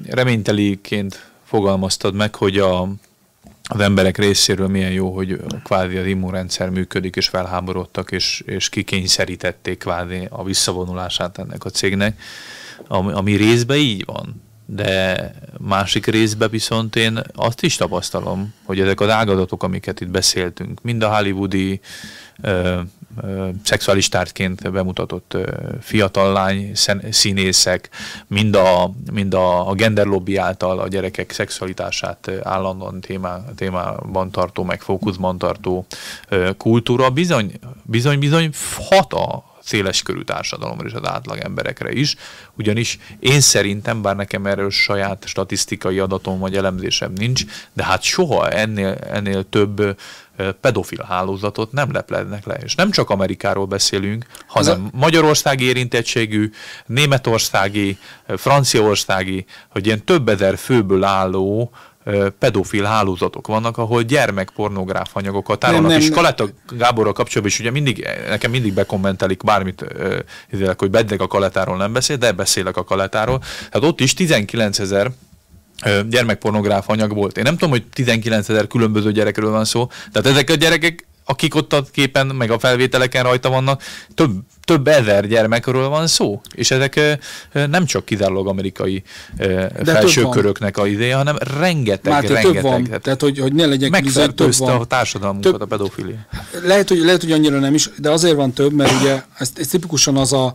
reményteliként 0.10 1.30
fogalmaztad 1.46 2.14
meg, 2.14 2.36
hogy 2.36 2.58
a, 2.58 2.82
az 3.64 3.80
emberek 3.80 4.18
részéről 4.18 4.68
milyen 4.68 4.92
jó, 4.92 5.16
hogy 5.16 5.40
kvázi 5.64 5.98
az 5.98 6.06
immunrendszer 6.06 6.70
működik, 6.70 7.16
és 7.16 7.28
felháborodtak, 7.28 8.12
és, 8.12 8.44
és 8.46 8.70
kikényszerítették 8.70 9.78
kvázi 9.78 10.28
a 10.30 10.44
visszavonulását 10.44 11.38
ennek 11.38 11.66
a 11.66 11.70
cégnek, 11.70 12.22
ami, 12.88 13.12
ami 13.12 13.36
részben 13.36 13.78
így 13.78 14.06
van 14.06 14.46
de 14.70 15.32
másik 15.58 16.06
részben 16.06 16.50
viszont 16.50 16.96
én 16.96 17.22
azt 17.36 17.64
is 17.64 17.76
tapasztalom, 17.76 18.54
hogy 18.64 18.80
ezek 18.80 19.00
az 19.00 19.10
ágazatok, 19.10 19.64
amiket 19.64 20.02
itt 20.02 20.10
beszéltünk, 20.10 20.82
mind 20.82 21.04
a 21.04 21.16
hollywoodi 21.16 21.80
ö, 22.42 22.80
ö, 23.22 23.50
szexuális 23.64 24.10
tárgyként 24.10 24.72
bemutatott 24.72 25.34
ö, 25.34 25.52
fiatal 25.82 26.34
lány 26.34 26.72
színészek, 27.10 27.90
mind 28.28 28.56
a, 28.56 28.92
mind 29.12 29.34
a, 29.34 29.70
a 29.70 29.74
genderlobby 29.74 30.38
által 30.38 30.80
a 30.80 30.88
gyerekek 30.88 31.32
szexualitását 31.32 32.32
állandóan 32.44 33.02
témá, 33.02 33.44
témában 33.56 34.32
tartó, 34.32 34.64
meg 34.64 34.82
fókuszban 34.82 35.38
tartó 35.38 35.86
ö, 36.30 36.50
kultúra 36.58 37.10
bizony, 37.10 37.52
bizony, 37.84 38.20
bizony 38.20 38.50
hat 38.90 39.14
a 39.14 39.47
széles 39.68 40.02
körű 40.02 40.22
társadalomra 40.22 40.88
és 40.88 40.94
az 40.94 41.08
átlag 41.08 41.38
emberekre 41.38 41.92
is, 41.92 42.16
ugyanis 42.54 42.98
én 43.20 43.42
szerintem, 43.42 44.02
bár 44.02 44.16
nekem 44.16 44.46
erről 44.46 44.70
saját 44.70 45.24
statisztikai 45.26 46.00
adatom 46.00 46.40
vagy 46.40 46.56
elemzésem 46.56 47.12
nincs, 47.16 47.44
de 47.74 47.84
hát 47.84 48.02
soha 48.02 48.50
ennél, 48.50 48.98
ennél 49.10 49.50
több 49.50 49.98
pedofil 50.62 51.06
hálózatot 51.08 51.72
nem 51.72 51.92
leplednek 51.92 52.46
le. 52.46 52.56
És 52.56 52.76
nem 52.76 52.92
csak 52.92 53.10
Amerikáról 53.10 53.66
beszélünk, 53.66 54.26
hanem 54.48 54.90
a... 54.94 54.98
magyarországi 54.98 55.66
érintettségű, 55.66 56.52
németországi, 56.86 57.98
franciaországi, 58.28 59.46
hogy 59.70 59.86
ilyen 59.86 60.06
több 60.06 60.30
ezer 60.30 60.58
főből 60.58 61.04
álló 61.04 61.72
pedofil 62.40 62.84
hálózatok 62.84 63.48
vannak, 63.48 63.78
ahol 63.78 64.02
gyermekpornográf 64.02 65.10
anyagokat 65.14 65.60
tárolnak. 65.60 65.92
És 65.92 66.10
Kaleta 66.10 66.48
Gáborral 66.78 67.14
kapcsolatban 67.14 67.52
is 67.52 67.60
ugye 67.60 67.72
mindig, 67.72 68.08
nekem 68.30 68.52
mindig 68.52 68.74
bekommentelik 68.74 69.44
bármit, 69.44 69.86
hogy 70.78 70.90
bednek 70.90 71.22
a 71.22 71.28
Kaletáról 71.28 71.78
nem 71.78 71.94
beszél, 71.94 72.18
de 72.18 72.32
beszélek 72.32 72.78
a 72.78 72.84
Kaletáról. 72.84 73.40
Tehát 73.40 73.90
ott 73.90 74.00
is 74.00 74.14
19 74.14 74.80
ezer 74.80 75.12
gyermekpornográf 76.10 76.90
anyag 76.90 77.14
volt. 77.14 77.38
Én 77.38 77.44
nem 77.44 77.54
tudom, 77.54 77.70
hogy 77.70 77.84
19 77.94 78.50
ezer 78.50 78.68
különböző 78.68 79.12
gyerekről 79.12 79.52
van 79.52 79.66
szó, 79.66 79.90
tehát 80.12 80.28
ezek 80.28 80.50
a 80.50 80.56
gyerekek 80.56 81.07
akik 81.30 81.56
ott 81.56 81.74
a 81.74 81.86
képen, 81.92 82.28
meg 82.28 82.52
a 82.52 82.60
felvételeken 82.60 83.24
rajta 83.24 83.50
vannak, 83.50 83.84
több, 84.14 84.32
több 84.64 84.88
ezer 84.88 85.28
gyermekről 85.28 85.88
van 85.88 86.08
szó, 86.08 86.42
és 86.54 86.72
ezek 86.72 87.20
nem 87.52 87.86
csak 87.86 88.06
kizárólag 88.06 88.48
amerikai 88.48 89.04
De 89.38 89.80
felsőköröknek 89.84 90.78
a 90.78 90.88
ideje, 90.88 91.16
hanem 91.16 91.38
rengeteg, 91.60 92.14
Máté, 92.14 92.28
rengeteg. 92.28 92.54
Több 92.54 92.72
van. 92.72 92.84
Tehát, 92.84 93.02
tehát 93.02 93.22
hogy, 93.22 93.40
hogy 93.40 93.54
ne 93.54 93.66
legyen 93.66 93.90
Megfertőzte 93.90 94.72
a 94.72 94.86
társadalmunkat 94.86 95.52
több, 95.52 95.62
a 95.62 95.66
pedofilia. 95.66 96.28
Lehet 96.64 96.88
hogy, 96.88 97.00
lehet, 97.00 97.22
hogy 97.22 97.32
annyira 97.32 97.60
nem 97.60 97.74
is, 97.74 97.90
de 97.98 98.10
azért 98.10 98.36
van 98.36 98.54
több, 98.54 98.74
mert 98.74 98.92
ugye 99.00 99.24
ez, 99.38 99.50
ez 99.56 99.68
tipikusan 99.68 100.18
az 100.18 100.34
a, 100.34 100.46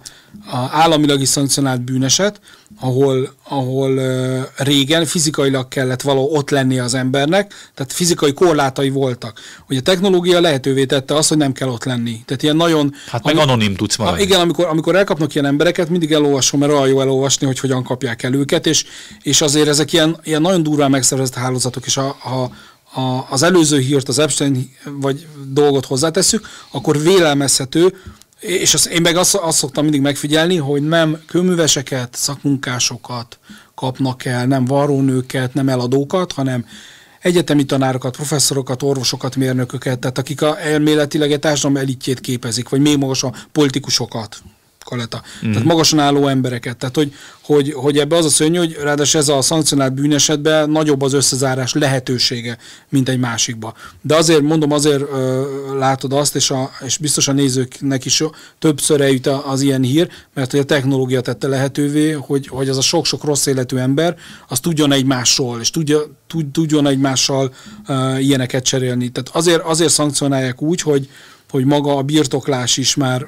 a 0.50 0.56
államilag 0.70 1.20
is 1.20 1.28
szankcionált 1.28 1.80
bűneset, 1.80 2.40
ahol, 2.82 3.32
ahol 3.48 3.90
uh, 3.90 4.40
régen 4.56 5.04
fizikailag 5.06 5.68
kellett 5.68 6.02
való 6.02 6.34
ott 6.34 6.50
lenni 6.50 6.78
az 6.78 6.94
embernek, 6.94 7.70
tehát 7.74 7.92
fizikai 7.92 8.32
korlátai 8.32 8.90
voltak. 8.90 9.40
Ugye 9.68 9.78
a 9.78 9.82
technológia 9.82 10.40
lehetővé 10.40 10.84
tette 10.84 11.14
azt, 11.14 11.28
hogy 11.28 11.38
nem 11.38 11.52
kell 11.52 11.68
ott 11.68 11.84
lenni. 11.84 12.22
Tehát 12.24 12.42
ilyen 12.42 12.56
nagyon... 12.56 12.94
Hát 13.06 13.24
meg 13.24 13.34
ami, 13.34 13.42
anonim 13.42 13.74
tudsz 13.74 13.96
maradni. 13.96 14.22
Igen, 14.22 14.40
amikor, 14.40 14.66
amikor 14.66 14.96
elkapnak 14.96 15.34
ilyen 15.34 15.46
embereket, 15.46 15.88
mindig 15.88 16.12
elolvasom, 16.12 16.60
mert 16.60 16.72
olyan 16.72 16.88
jó 16.88 17.00
elolvasni, 17.00 17.46
hogy 17.46 17.58
hogyan 17.58 17.82
kapják 17.82 18.22
el 18.22 18.34
őket, 18.34 18.66
és, 18.66 18.84
és 19.22 19.40
azért 19.40 19.68
ezek 19.68 19.92
ilyen, 19.92 20.16
ilyen 20.24 20.40
nagyon 20.40 20.62
durván 20.62 20.90
megszervezett 20.90 21.34
hálózatok, 21.34 21.86
és 21.86 21.96
a, 21.96 22.06
a, 22.06 22.50
a, 23.00 23.26
az 23.30 23.42
előző 23.42 23.78
hírt, 23.78 24.08
az 24.08 24.18
Epstein 24.18 24.76
vagy 24.84 25.26
dolgot 25.48 25.86
hozzátesszük, 25.86 26.48
akkor 26.70 27.02
vélelmezhető, 27.02 27.94
és 28.42 28.74
azt, 28.74 28.86
én 28.86 29.00
meg 29.00 29.16
azt, 29.16 29.34
azt 29.34 29.58
szoktam 29.58 29.82
mindig 29.82 30.00
megfigyelni, 30.00 30.56
hogy 30.56 30.82
nem 30.82 31.22
kőműveseket, 31.26 32.14
szakmunkásokat 32.14 33.38
kapnak 33.74 34.24
el, 34.24 34.46
nem 34.46 34.64
varrónőket, 34.64 35.54
nem 35.54 35.68
eladókat, 35.68 36.32
hanem 36.32 36.66
egyetemi 37.20 37.64
tanárokat, 37.64 38.16
professzorokat, 38.16 38.82
orvosokat, 38.82 39.36
mérnököket, 39.36 39.98
tehát 39.98 40.18
akik 40.18 40.42
a 40.42 40.60
elméletileg 40.60 41.32
egy 41.32 41.38
társadalom 41.38 41.76
elitjét 41.76 42.20
képezik, 42.20 42.68
vagy 42.68 42.80
még 42.80 42.98
magasabb 42.98 43.36
politikusokat. 43.52 44.42
Kaleta. 44.84 45.22
Mm. 45.46 45.50
Tehát 45.50 45.66
magasan 45.66 45.98
álló 45.98 46.26
embereket. 46.26 46.76
Tehát, 46.76 46.94
hogy, 46.94 47.14
hogy, 47.42 47.72
hogy 47.72 47.98
ebbe 47.98 48.16
az 48.16 48.24
a 48.24 48.28
szörnyű, 48.28 48.58
hogy 48.58 48.76
ráadásul 48.82 49.20
ez 49.20 49.28
a 49.28 49.42
szankcionált 49.42 49.92
bűnesetben 49.92 50.70
nagyobb 50.70 51.02
az 51.02 51.12
összezárás 51.12 51.72
lehetősége, 51.72 52.58
mint 52.88 53.08
egy 53.08 53.18
másikba. 53.18 53.74
De 54.00 54.14
azért 54.14 54.40
mondom, 54.40 54.72
azért 54.72 55.00
ö, 55.00 55.42
látod 55.78 56.12
azt, 56.12 56.36
és, 56.36 56.50
a, 56.50 56.70
és 56.84 56.96
biztos 56.96 57.28
a 57.28 57.32
nézőknek 57.32 58.04
is 58.04 58.22
többször 58.58 59.00
eljut 59.00 59.26
az 59.26 59.60
ilyen 59.60 59.82
hír, 59.82 60.08
mert 60.34 60.50
hogy 60.50 60.60
a 60.60 60.64
technológia 60.64 61.20
tette 61.20 61.48
lehetővé, 61.48 62.10
hogy, 62.10 62.46
hogy 62.46 62.68
az 62.68 62.76
a 62.76 62.80
sok-sok 62.80 63.24
rossz 63.24 63.46
életű 63.46 63.76
ember, 63.76 64.16
az 64.48 64.60
tudjon 64.60 64.92
egymásról, 64.92 65.60
és 65.60 65.70
tudja, 65.70 66.00
tud, 66.26 66.46
tudjon 66.46 66.86
egymással 66.86 67.54
ö, 67.86 68.16
ilyeneket 68.18 68.64
cserélni. 68.64 69.08
Tehát 69.08 69.30
azért, 69.32 69.62
azért 69.62 69.92
szankcionálják 69.92 70.62
úgy, 70.62 70.80
hogy, 70.80 71.08
hogy 71.52 71.64
maga 71.64 71.96
a 71.96 72.02
birtoklás 72.02 72.76
is 72.76 72.94
már 72.94 73.26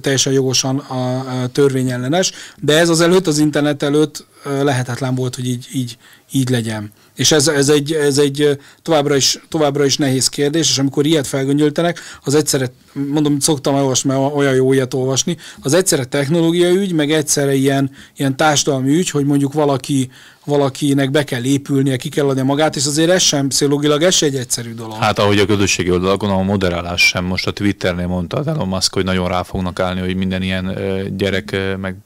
teljesen 0.00 0.32
jogosan 0.32 0.78
a 0.78 1.46
törvényellenes, 1.52 2.32
de 2.60 2.78
ez 2.78 2.88
az 2.88 3.00
előtt, 3.00 3.26
az 3.26 3.38
internet 3.38 3.82
előtt 3.82 4.26
lehetetlen 4.44 5.14
volt, 5.14 5.34
hogy 5.34 5.48
így, 5.48 5.66
így, 5.72 5.96
így 6.32 6.48
legyen. 6.48 6.92
És 7.16 7.32
ez, 7.32 7.48
ez, 7.48 7.68
egy, 7.68 7.92
ez 7.92 8.18
egy 8.18 8.58
továbbra 8.82 9.16
is, 9.16 9.38
továbbra 9.48 9.84
is 9.84 9.96
nehéz 9.96 10.28
kérdés, 10.28 10.70
és 10.70 10.78
amikor 10.78 11.06
ilyet 11.06 11.26
felgöngyöltenek, 11.26 12.00
az 12.24 12.34
egyszerre, 12.34 12.72
mondom, 12.92 13.38
szoktam 13.38 13.74
olvasni, 13.74 14.10
mert 14.10 14.34
olyan 14.34 14.54
jó 14.54 14.72
ilyet 14.72 14.94
olvasni, 14.94 15.36
az 15.62 15.74
egyszerre 15.74 16.04
technológiai 16.04 16.76
ügy, 16.76 16.92
meg 16.92 17.12
egyszerre 17.12 17.54
ilyen, 17.54 17.90
ilyen 18.16 18.36
társadalmi 18.36 18.96
ügy, 18.96 19.10
hogy 19.10 19.24
mondjuk 19.24 19.52
valaki, 19.52 20.10
valakinek 20.48 21.10
be 21.10 21.24
kell 21.24 21.44
épülnie, 21.44 21.96
ki 21.96 22.08
kell 22.08 22.28
adni 22.28 22.42
magát, 22.42 22.76
és 22.76 22.86
azért 22.86 23.10
ez 23.10 23.22
sem, 23.22 23.48
pszichológilag 23.48 24.02
ez 24.02 24.14
sem 24.14 24.28
egy 24.28 24.36
egyszerű 24.36 24.74
dolog. 24.74 24.96
Hát 24.96 25.18
ahogy 25.18 25.38
a 25.38 25.46
közösségi 25.46 25.90
oldalakon 25.90 26.30
a 26.30 26.42
moderálás 26.42 27.06
sem, 27.06 27.24
most 27.24 27.46
a 27.46 27.50
Twitternél 27.50 28.06
mondta 28.06 28.36
az 28.36 28.46
Elon 28.46 28.68
Musk, 28.68 28.94
hogy 28.94 29.04
nagyon 29.04 29.28
rá 29.28 29.42
fognak 29.42 29.80
állni, 29.80 30.00
hogy 30.00 30.16
minden 30.16 30.42
ilyen 30.42 30.78
gyerek, 31.16 31.76
meg 31.80 31.96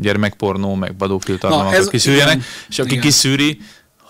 gyermekpornó, 0.00 0.74
meg 0.74 0.94
badófil 0.96 1.38
tartalmakat 1.70 1.90
kiszűrjenek, 1.90 2.42
és 2.68 2.78
aki 2.78 2.90
igen. 2.90 3.02
kiszűri, 3.02 3.60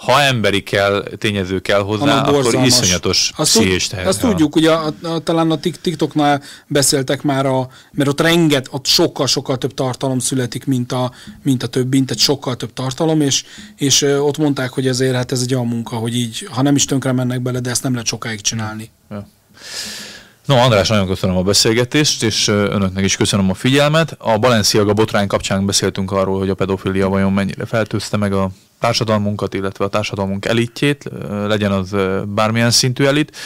ha 0.01 0.23
emberi 0.23 0.63
kell, 0.63 1.09
tényező 1.19 1.59
kell 1.59 1.81
hozzá, 1.81 2.21
akkor 2.21 2.65
iszonyatos 2.65 3.33
azt 3.37 3.51
pszichés 3.51 3.87
teher. 3.87 4.07
Azt 4.07 4.21
tudjuk, 4.21 4.57
ugye 4.57 4.71
a, 4.71 4.95
a, 5.03 5.19
talán 5.19 5.51
a 5.51 5.59
TikToknál 5.61 6.43
beszéltek 6.67 7.23
már, 7.23 7.47
a, 7.47 7.69
mert 7.93 8.09
ott 8.09 8.21
renget, 8.21 8.69
ott 8.71 8.87
sokkal-sokkal 8.87 9.59
több 9.59 9.75
tartalom 9.75 10.19
születik, 10.19 10.65
mint 10.65 10.93
a, 10.93 11.13
mint 11.43 11.63
a 11.63 11.67
többi, 11.67 12.03
egy 12.07 12.19
sokkal 12.19 12.57
több 12.57 12.73
tartalom, 12.73 13.21
és, 13.21 13.45
és 13.77 14.03
ott 14.03 14.39
mondták, 14.39 14.71
hogy 14.71 14.87
ezért 14.87 15.15
hát 15.15 15.33
ez 15.33 15.41
egy 15.41 15.55
olyan 15.55 15.67
munka, 15.67 15.97
hogy 15.97 16.17
így, 16.17 16.49
ha 16.51 16.63
nem 16.63 16.75
is 16.75 16.85
tönkre 16.85 17.13
mennek 17.13 17.41
bele, 17.41 17.61
de 17.61 17.71
ezt 17.71 17.83
nem 17.83 17.93
lehet 17.93 18.07
sokáig 18.07 18.41
csinálni. 18.41 18.91
Ja. 19.11 19.29
No, 20.51 20.57
András, 20.57 20.89
nagyon 20.89 21.07
köszönöm 21.07 21.37
a 21.37 21.43
beszélgetést, 21.43 22.23
és 22.23 22.49
önöknek 22.49 23.05
is 23.05 23.17
köszönöm 23.17 23.51
a 23.51 23.55
figyelmet. 23.55 24.17
A 24.19 24.39
Balenciaga 24.39 24.93
botrány 24.93 25.27
kapcsán 25.27 25.67
beszéltünk 25.67 26.13
arról, 26.13 26.39
hogy 26.39 26.49
a 26.49 26.55
pedofilia 26.55 27.09
vajon 27.09 27.33
mennyire 27.33 27.67
feltőzte 27.67 28.17
meg 28.17 28.33
a 28.33 28.51
társadalmunkat, 28.81 29.55
illetve 29.55 29.85
a 29.85 29.89
társadalmunk 29.89 30.45
elitjét, 30.45 31.11
legyen 31.47 31.73
az 31.73 31.97
bármilyen 32.27 32.71
szintű 32.71 33.05
elit. 33.05 33.37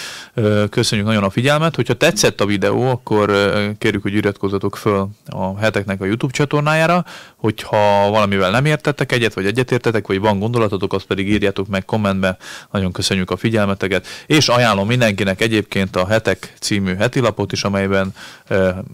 Köszönjük 0.70 1.06
nagyon 1.06 1.24
a 1.24 1.30
figyelmet. 1.30 1.76
Hogyha 1.76 1.94
tetszett 1.94 2.40
a 2.40 2.46
videó, 2.46 2.90
akkor 2.90 3.32
kérjük, 3.78 4.02
hogy 4.02 4.14
iratkozzatok 4.14 4.76
föl 4.76 5.08
a 5.26 5.58
heteknek 5.58 6.00
a 6.00 6.04
YouTube 6.04 6.32
csatornájára, 6.32 7.04
hogyha 7.36 8.10
valamivel 8.10 8.50
nem 8.50 8.64
értettek 8.64 9.12
egyet, 9.12 9.34
vagy 9.34 9.46
egyetértetek, 9.46 10.06
vagy 10.06 10.20
van 10.20 10.38
gondolatotok, 10.38 10.92
azt 10.92 11.04
pedig 11.04 11.28
írjátok 11.28 11.66
meg 11.66 11.84
kommentbe. 11.84 12.36
Nagyon 12.70 12.92
köszönjük 12.92 13.30
a 13.30 13.36
figyelmeteket, 13.36 14.06
és 14.26 14.48
ajánlom 14.48 14.86
mindenkinek 14.86 15.40
egyébként 15.40 15.96
a 15.96 16.06
Hetek 16.06 16.52
című 16.60 16.94
hetilapot 16.94 17.52
is, 17.52 17.64
amelyben 17.64 18.14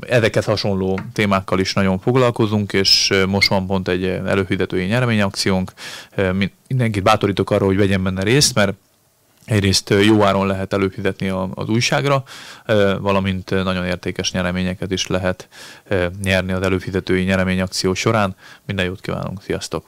ezeket 0.01 0.45
hasonló 0.45 1.01
témákkal 1.13 1.59
is 1.59 1.73
nagyon 1.73 1.99
foglalkozunk, 1.99 2.73
és 2.73 3.13
most 3.27 3.49
van 3.49 3.67
pont 3.67 3.89
egy 3.89 4.05
előhirdetői 4.05 4.85
nyereményakciónk, 4.85 5.73
mindenkit 6.69 7.03
bátorítok 7.03 7.51
arra, 7.51 7.65
hogy 7.65 7.77
vegyen 7.77 8.03
benne 8.03 8.23
részt, 8.23 8.55
mert 8.55 8.73
egyrészt 9.45 9.91
jó 9.91 10.23
áron 10.23 10.47
lehet 10.47 10.73
előfizetni 10.73 11.29
az 11.55 11.69
újságra, 11.69 12.23
valamint 12.99 13.51
nagyon 13.51 13.87
értékes 13.87 14.33
nyereményeket 14.33 14.91
is 14.91 15.07
lehet 15.07 15.49
nyerni 16.23 16.53
az 16.53 16.63
előfizetői 16.63 17.23
nyereményakció 17.23 17.95
során. 17.95 18.37
Minden 18.67 18.85
jót 18.85 19.01
kívánunk, 19.01 19.43
sziasztok! 19.43 19.85